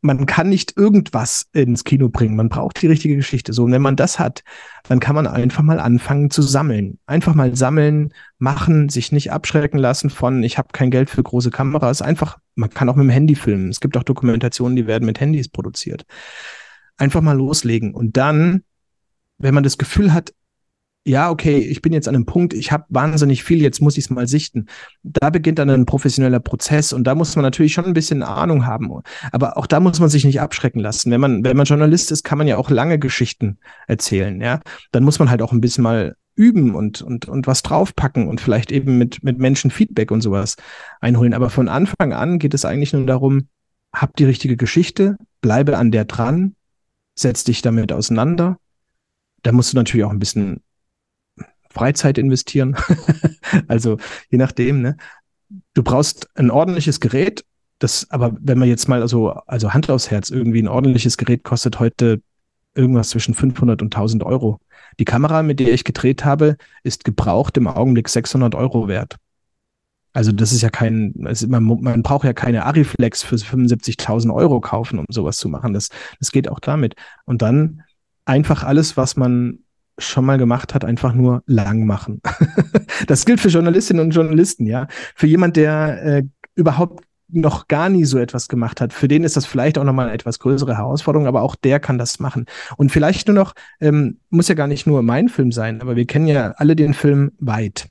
[0.02, 2.38] man kann nicht irgendwas ins Kino bringen.
[2.38, 3.52] Man braucht die richtige Geschichte.
[3.52, 4.44] So, und wenn man das hat,
[4.88, 7.00] dann kann man einfach mal anfangen zu sammeln.
[7.06, 11.52] Einfach mal sammeln, machen, sich nicht abschrecken lassen von, ich habe kein Geld für große
[11.52, 12.02] Kameras.
[12.02, 13.70] Einfach, man kann auch mit dem Handy filmen.
[13.70, 16.06] Es gibt auch Dokumentationen, die werden mit Handys produziert.
[16.98, 17.94] Einfach mal loslegen.
[17.94, 18.64] Und dann,
[19.40, 20.34] wenn man das Gefühl hat,
[21.06, 24.06] ja, okay, ich bin jetzt an einem Punkt, ich habe wahnsinnig viel, jetzt muss ich
[24.06, 24.68] es mal sichten.
[25.02, 28.66] Da beginnt dann ein professioneller Prozess und da muss man natürlich schon ein bisschen Ahnung
[28.66, 28.92] haben.
[29.32, 31.10] Aber auch da muss man sich nicht abschrecken lassen.
[31.10, 34.60] Wenn man, wenn man Journalist ist, kann man ja auch lange Geschichten erzählen, ja.
[34.92, 38.40] Dann muss man halt auch ein bisschen mal üben und, und, und was draufpacken und
[38.40, 40.58] vielleicht eben mit, mit Menschen Feedback und sowas
[41.02, 41.34] einholen.
[41.34, 43.48] Aber von Anfang an geht es eigentlich nur darum,
[43.94, 46.56] hab die richtige Geschichte, bleibe an der dran,
[47.16, 48.58] setz dich damit auseinander.
[49.44, 50.62] Da musst du natürlich auch ein bisschen
[51.70, 52.76] Freizeit investieren.
[53.68, 53.98] also
[54.30, 54.98] je nachdem, ne?
[55.74, 57.44] Du brauchst ein ordentliches Gerät,
[57.80, 61.44] das, aber wenn man jetzt mal also, also Hand aufs Herz, irgendwie ein ordentliches Gerät
[61.44, 62.22] kostet heute
[62.76, 64.60] irgendwas zwischen 500 und 1000 Euro.
[65.00, 69.16] Die Kamera, mit der ich gedreht habe, ist gebraucht im Augenblick 600 Euro wert.
[70.12, 74.60] Also das ist ja kein, also man, man braucht ja keine Ariflex für 75.000 Euro
[74.60, 75.74] kaufen, um sowas zu machen.
[75.74, 76.96] Das, das geht auch damit.
[77.26, 77.84] Und dann
[78.26, 79.60] einfach alles, was man
[79.98, 82.22] schon mal gemacht hat, einfach nur lang machen.
[83.08, 84.88] das gilt für Journalistinnen und Journalisten, ja.
[85.16, 86.24] Für jemand, der äh,
[86.56, 90.06] überhaupt noch gar nie so etwas gemacht hat, für den ist das vielleicht auch nochmal
[90.06, 92.46] eine etwas größere Herausforderung, aber auch der kann das machen.
[92.78, 96.06] Und vielleicht nur noch, ähm, muss ja gar nicht nur mein Film sein, aber wir
[96.06, 97.88] kennen ja alle den Film Weit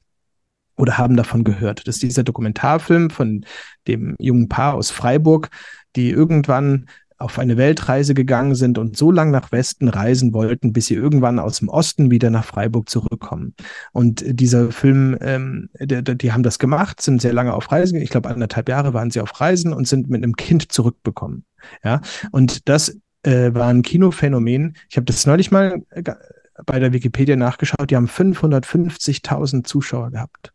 [0.76, 1.86] oder haben davon gehört.
[1.86, 3.44] Das ist dieser Dokumentarfilm von
[3.86, 5.50] dem jungen Paar aus Freiburg,
[5.96, 6.86] die irgendwann
[7.18, 11.38] auf eine Weltreise gegangen sind und so lang nach Westen reisen wollten, bis sie irgendwann
[11.38, 13.54] aus dem Osten wieder nach Freiburg zurückkommen.
[13.92, 18.00] Und dieser Film, ähm, der, der, die haben das gemacht, sind sehr lange auf Reisen,
[18.00, 21.44] ich glaube anderthalb Jahre waren sie auf Reisen und sind mit einem Kind zurückbekommen.
[21.82, 22.00] Ja,
[22.30, 24.76] und das äh, war ein Kinophänomen.
[24.88, 26.02] Ich habe das neulich mal äh,
[26.64, 27.90] bei der Wikipedia nachgeschaut.
[27.90, 30.52] Die haben 550.000 Zuschauer gehabt.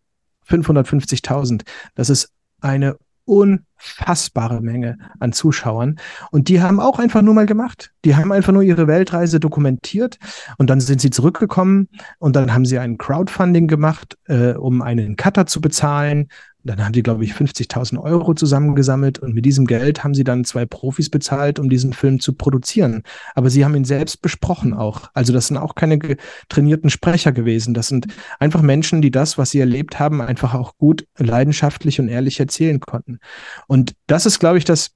[0.48, 1.64] 550.000.
[1.96, 6.00] Das ist eine unfassbare Menge an Zuschauern.
[6.32, 7.92] Und die haben auch einfach nur mal gemacht.
[8.06, 10.18] Die haben einfach nur ihre Weltreise dokumentiert
[10.58, 15.16] und dann sind sie zurückgekommen und dann haben sie ein Crowdfunding gemacht, äh, um einen
[15.16, 16.28] Cutter zu bezahlen.
[16.64, 20.46] Dann haben die, glaube ich, 50.000 Euro zusammengesammelt und mit diesem Geld haben sie dann
[20.46, 23.04] zwei Profis bezahlt, um diesen Film zu produzieren.
[23.36, 25.10] Aber sie haben ihn selbst besprochen auch.
[25.14, 26.00] Also das sind auch keine
[26.48, 27.74] trainierten Sprecher gewesen.
[27.74, 28.08] Das sind
[28.40, 32.80] einfach Menschen, die das, was sie erlebt haben, einfach auch gut, leidenschaftlich und ehrlich erzählen
[32.80, 33.20] konnten.
[33.68, 34.92] Und das ist, glaube ich, das,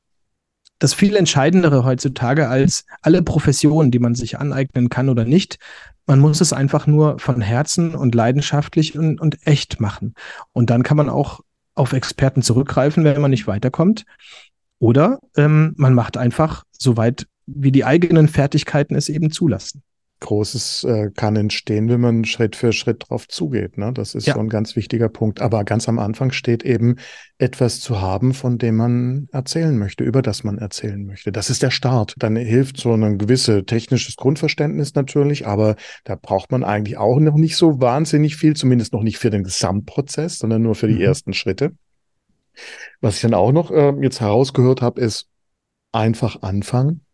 [0.80, 5.58] das viel Entscheidendere heutzutage als alle Professionen, die man sich aneignen kann oder nicht.
[6.06, 10.14] Man muss es einfach nur von Herzen und leidenschaftlich und, und echt machen.
[10.54, 11.42] Und dann kann man auch
[11.78, 14.06] auf Experten zurückgreifen, wenn man nicht weiterkommt.
[14.80, 19.82] Oder ähm, man macht einfach so weit, wie die eigenen Fertigkeiten es eben zulassen.
[20.20, 23.78] Großes äh, kann entstehen, wenn man Schritt für Schritt drauf zugeht.
[23.78, 23.94] Ne?
[23.94, 24.34] Das ist ja.
[24.34, 25.42] so ein ganz wichtiger Punkt.
[25.42, 26.96] Aber ganz am Anfang steht eben
[27.38, 31.32] etwas zu haben, von dem man erzählen möchte, über das man erzählen möchte.
[31.32, 32.16] Das ist der Start.
[32.18, 37.36] Dann hilft so ein gewisses technisches Grundverständnis natürlich, aber da braucht man eigentlich auch noch
[37.36, 41.02] nicht so wahnsinnig viel, zumindest noch nicht für den Gesamtprozess, sondern nur für die mhm.
[41.02, 41.74] ersten Schritte.
[43.02, 45.28] Was ich dann auch noch äh, jetzt herausgehört habe, ist
[45.92, 47.07] einfach anfangen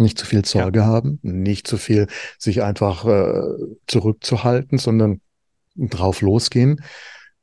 [0.00, 0.86] nicht zu viel Sorge ja.
[0.86, 2.06] haben, nicht zu viel
[2.38, 3.42] sich einfach äh,
[3.86, 5.20] zurückzuhalten, sondern
[5.76, 6.82] drauf losgehen.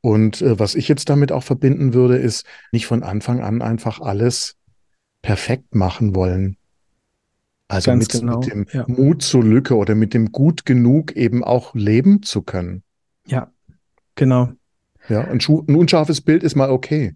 [0.00, 4.00] Und äh, was ich jetzt damit auch verbinden würde, ist nicht von Anfang an einfach
[4.00, 4.56] alles
[5.22, 6.56] perfekt machen wollen.
[7.68, 8.38] Also mit, genau.
[8.38, 8.84] mit, dem ja.
[8.86, 12.82] Mut zur Lücke oder mit dem gut genug eben auch leben zu können.
[13.26, 13.52] Ja,
[14.14, 14.52] genau.
[15.08, 17.14] Ja, ein, ein unscharfes Bild ist mal okay.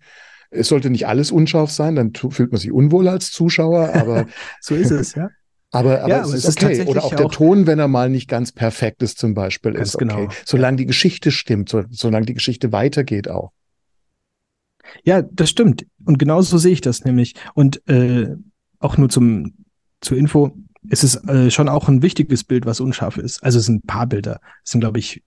[0.52, 4.26] Es sollte nicht alles unscharf sein, dann fühlt man sich unwohl als Zuschauer, aber.
[4.60, 5.30] so ist es, ja.
[5.74, 6.84] Aber, aber, ja, es, ist es okay.
[6.86, 10.06] Oder auch der Ton, wenn er mal nicht ganz perfekt ist, zum Beispiel, ist okay.
[10.06, 10.28] Genau.
[10.44, 13.52] Solange die Geschichte stimmt, so, solange die Geschichte weitergeht auch.
[15.02, 15.86] Ja, das stimmt.
[16.04, 17.34] Und genauso sehe ich das nämlich.
[17.54, 18.36] Und äh,
[18.80, 19.54] auch nur zum
[20.02, 20.54] zur Info,
[20.90, 23.42] es ist äh, schon auch ein wichtiges Bild, was unscharf ist.
[23.42, 24.40] Also es sind ein paar Bilder.
[24.64, 25.22] Es sind, glaube ich,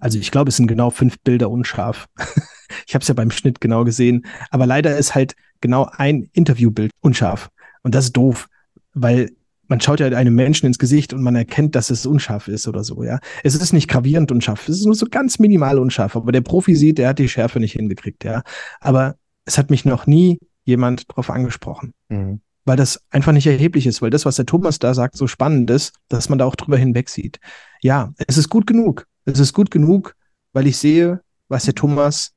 [0.00, 2.06] also ich glaube, es sind genau fünf Bilder unscharf.
[2.86, 4.26] ich habe es ja beim Schnitt genau gesehen.
[4.50, 7.50] Aber leider ist halt genau ein Interviewbild unscharf.
[7.82, 8.48] Und das ist doof,
[8.94, 9.30] weil
[9.68, 12.84] man schaut ja einem Menschen ins Gesicht und man erkennt, dass es unscharf ist oder
[12.84, 13.18] so, ja.
[13.42, 16.76] Es ist nicht gravierend unscharf, es ist nur so ganz minimal unscharf, aber der Profi
[16.76, 18.42] sieht, der hat die Schärfe nicht hingekriegt, ja.
[18.80, 21.94] Aber es hat mich noch nie jemand drauf angesprochen.
[22.08, 22.40] Mhm.
[22.64, 25.70] Weil das einfach nicht erheblich ist, weil das, was der Thomas da sagt, so spannend
[25.70, 27.38] ist, dass man da auch drüber hinweg sieht.
[27.80, 29.06] Ja, es ist gut genug.
[29.26, 30.14] Es ist gut genug,
[30.52, 32.32] weil ich sehe, was der Thomas,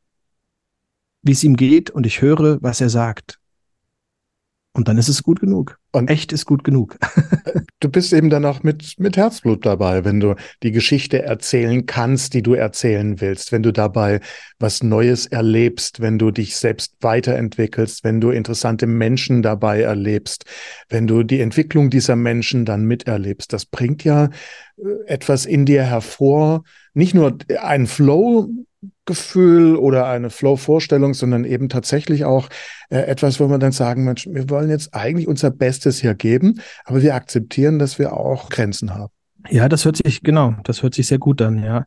[1.21, 3.39] wie es ihm geht und ich höre, was er sagt.
[4.73, 5.79] Und dann ist es gut genug.
[5.91, 6.97] Und echt ist gut genug.
[7.79, 12.35] du bist eben dann auch mit, mit Herzblut dabei, wenn du die Geschichte erzählen kannst,
[12.35, 14.21] die du erzählen willst, wenn du dabei
[14.59, 20.45] was Neues erlebst, wenn du dich selbst weiterentwickelst, wenn du interessante Menschen dabei erlebst,
[20.87, 23.51] wenn du die Entwicklung dieser Menschen dann miterlebst.
[23.51, 24.29] Das bringt ja äh,
[25.07, 26.63] etwas in dir hervor,
[26.93, 28.49] nicht nur ein Flow,
[29.09, 32.47] Gefühl oder eine Flow-Vorstellung, sondern eben tatsächlich auch
[32.89, 36.61] äh, etwas, wo man dann sagen, Mensch, wir wollen jetzt eigentlich unser Bestes hier geben,
[36.85, 39.11] aber wir akzeptieren, dass wir auch Grenzen haben.
[39.49, 41.85] Ja, das hört sich, genau, das hört sich sehr gut an, ja.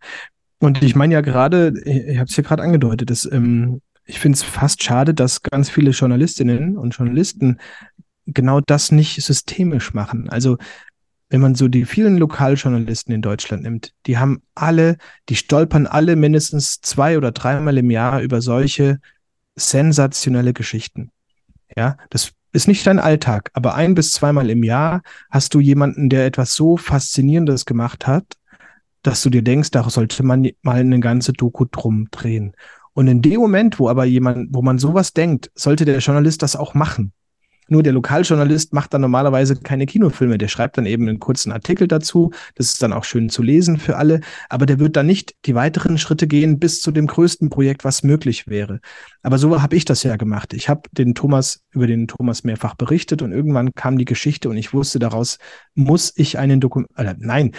[0.58, 4.36] Und ich meine ja gerade, ich habe es ja gerade angedeutet, dass, ähm, ich finde
[4.36, 7.58] es fast schade, dass ganz viele Journalistinnen und Journalisten
[8.26, 10.28] genau das nicht systemisch machen.
[10.28, 10.58] Also
[11.32, 14.98] wenn man so die vielen Lokaljournalisten in Deutschland nimmt, die haben alle,
[15.30, 19.00] die stolpern alle mindestens zwei oder dreimal im Jahr über solche
[19.56, 21.10] sensationelle Geschichten.
[21.74, 26.10] Ja, das ist nicht dein Alltag, aber ein bis zweimal im Jahr hast du jemanden,
[26.10, 28.36] der etwas so Faszinierendes gemacht hat,
[29.00, 32.52] dass du dir denkst, da sollte man mal eine ganze Doku drum drehen.
[32.92, 36.56] Und in dem Moment, wo aber jemand, wo man sowas denkt, sollte der Journalist das
[36.56, 37.14] auch machen.
[37.72, 40.36] Nur der Lokaljournalist macht dann normalerweise keine Kinofilme.
[40.36, 42.30] Der schreibt dann eben einen kurzen Artikel dazu.
[42.54, 44.20] Das ist dann auch schön zu lesen für alle.
[44.50, 48.02] Aber der wird dann nicht die weiteren Schritte gehen bis zu dem größten Projekt, was
[48.02, 48.80] möglich wäre.
[49.22, 50.52] Aber so habe ich das ja gemacht.
[50.52, 54.58] Ich habe den Thomas über den Thomas mehrfach berichtet und irgendwann kam die Geschichte und
[54.58, 55.38] ich wusste daraus
[55.74, 56.90] muss ich einen Dokument.
[56.98, 57.52] Äh, nein,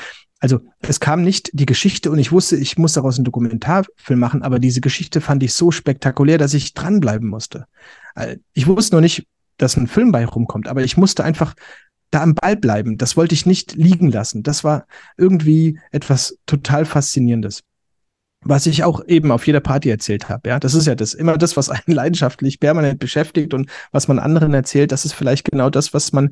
[0.44, 4.44] also es kam nicht die Geschichte und ich wusste, ich muss daraus einen Dokumentarfilm machen,
[4.44, 7.66] aber diese Geschichte fand ich so spektakulär, dass ich dranbleiben musste.
[8.14, 9.26] Äh, ich wusste noch nicht,
[9.58, 11.54] dass ein Film bei rumkommt, aber ich musste einfach
[12.14, 12.98] da am Ball bleiben.
[12.98, 14.44] Das wollte ich nicht liegen lassen.
[14.44, 14.86] Das war
[15.18, 17.64] irgendwie etwas total Faszinierendes.
[18.46, 21.38] Was ich auch eben auf jeder Party erzählt habe, ja, das ist ja das immer
[21.38, 25.70] das, was einen leidenschaftlich permanent beschäftigt und was man anderen erzählt, das ist vielleicht genau
[25.70, 26.32] das, was man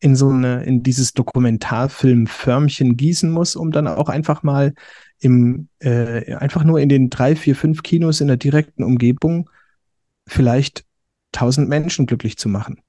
[0.00, 4.74] in so eine, in dieses Dokumentarfilmförmchen gießen muss, um dann auch einfach mal
[5.20, 9.48] im, äh, einfach nur in den drei, vier, fünf Kinos in der direkten Umgebung
[10.26, 10.84] vielleicht
[11.32, 12.80] tausend Menschen glücklich zu machen.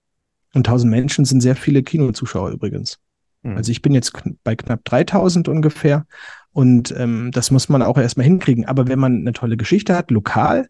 [0.54, 3.00] Und tausend Menschen sind sehr viele Kinozuschauer übrigens.
[3.42, 3.58] Mhm.
[3.58, 4.14] Also ich bin jetzt
[4.44, 6.06] bei knapp 3000 ungefähr
[6.52, 8.66] und ähm, das muss man auch erstmal hinkriegen.
[8.66, 10.68] Aber wenn man eine tolle Geschichte hat, lokal,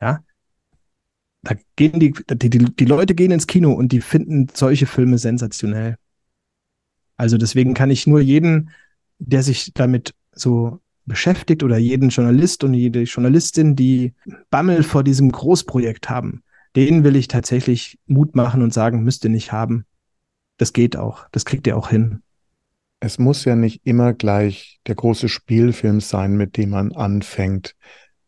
[0.00, 0.20] ja,
[1.42, 5.18] da gehen die, die, die, die Leute gehen ins Kino und die finden solche Filme
[5.18, 5.96] sensationell.
[7.16, 8.70] Also deswegen kann ich nur jeden,
[9.18, 14.12] der sich damit so beschäftigt oder jeden Journalist und jede Journalistin, die
[14.50, 16.42] Bammel vor diesem Großprojekt haben,
[16.76, 19.86] den will ich tatsächlich Mut machen und sagen, müsst ihr nicht haben.
[20.58, 21.26] Das geht auch.
[21.32, 22.22] Das kriegt ihr auch hin.
[23.00, 27.74] Es muss ja nicht immer gleich der große Spielfilm sein, mit dem man anfängt.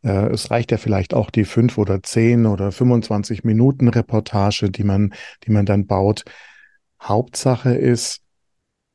[0.02, 4.84] Äh, es reicht ja vielleicht auch die fünf oder zehn oder 25 Minuten Reportage, die
[4.84, 6.24] man, die man dann baut.
[7.00, 8.22] Hauptsache ist,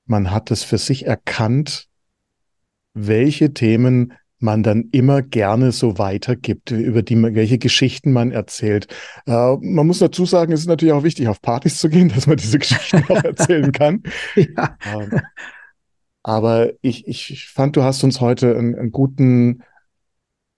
[0.05, 1.87] man hat es für sich erkannt,
[2.93, 4.13] welche Themen
[4.43, 8.87] man dann immer gerne so weitergibt, über die welche Geschichten man erzählt.
[9.25, 12.27] Äh, man muss dazu sagen, es ist natürlich auch wichtig, auf Partys zu gehen, dass
[12.27, 14.03] man diese Geschichten auch erzählen kann.
[14.35, 14.77] Ja.
[14.85, 15.21] Ähm,
[16.23, 19.63] aber ich, ich fand, du hast uns heute einen, einen guten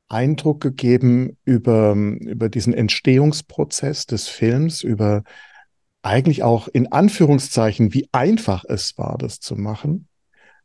[0.08, 5.24] Eindruck gegeben über, über diesen Entstehungsprozess des Films, über
[6.04, 10.08] eigentlich auch in Anführungszeichen, wie einfach es war, das zu machen.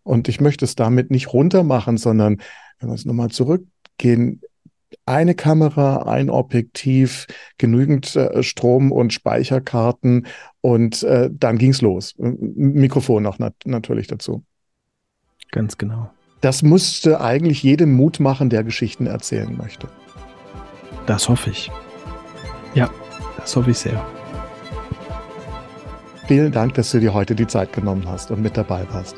[0.02, 2.40] Und ich möchte es damit nicht runtermachen, sondern
[2.80, 4.40] wenn wir jetzt nochmal zurückgehen,
[5.06, 7.26] eine Kamera, ein Objektiv,
[7.58, 10.26] genügend äh, Strom und Speicherkarten
[10.60, 12.14] und äh, dann ging's los.
[12.18, 14.44] Mikrofon noch nat natürlich dazu.
[15.52, 16.10] Ganz genau.
[16.40, 19.88] Das musste eigentlich jedem Mut machen, der Geschichten erzählen möchte.
[21.06, 21.70] Das hoffe ich.
[22.74, 22.90] Ja,
[23.36, 24.04] das hoffe ich sehr.
[26.26, 29.16] Vielen Dank, dass du dir heute die Zeit genommen hast und mit dabei warst.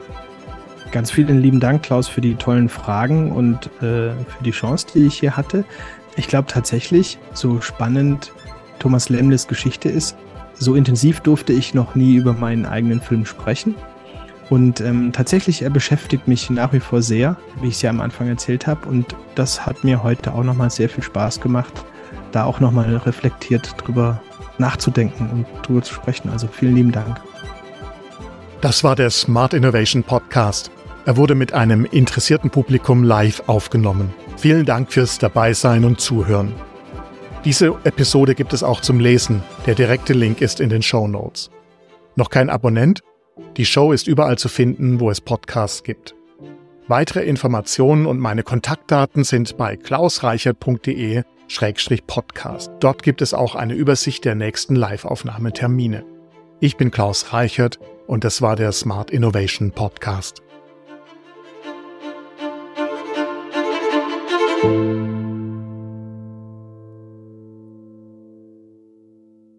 [0.93, 5.07] Ganz vielen lieben Dank, Klaus, für die tollen Fragen und äh, für die Chance, die
[5.07, 5.65] ich hier hatte.
[6.17, 8.31] Ich glaube tatsächlich, so spannend
[8.79, 10.17] Thomas Lemles Geschichte ist,
[10.53, 13.75] so intensiv durfte ich noch nie über meinen eigenen Film sprechen.
[14.51, 18.03] Und ähm, tatsächlich, er beschäftigt mich nach wie vor sehr, wie ich es ja am
[18.03, 18.87] Anfang erzählt habe.
[18.87, 21.73] Und das hat mir heute auch nochmal sehr viel Spaß gemacht,
[22.33, 24.21] da auch nochmal reflektiert drüber
[24.59, 26.29] nachzudenken und drüber zu sprechen.
[26.29, 27.19] Also vielen lieben Dank.
[28.61, 30.71] Das war der Smart Innovation Podcast.
[31.05, 34.15] Er wurde mit einem interessierten Publikum live aufgenommen.
[34.37, 36.55] Vielen Dank fürs Dabeisein und Zuhören.
[37.45, 39.43] Diese Episode gibt es auch zum Lesen.
[39.67, 41.51] Der direkte Link ist in den Show Notes.
[42.15, 43.01] Noch kein Abonnent?
[43.57, 46.15] Die Show ist überall zu finden, wo es Podcasts gibt.
[46.87, 52.71] Weitere Informationen und meine Kontaktdaten sind bei klausreichert.de-podcast.
[52.79, 56.05] Dort gibt es auch eine Übersicht der nächsten Live-Aufnahmetermine.
[56.61, 60.43] Ich bin Klaus Reichert und das war der Smart Innovation Podcast.
[64.63, 65.12] you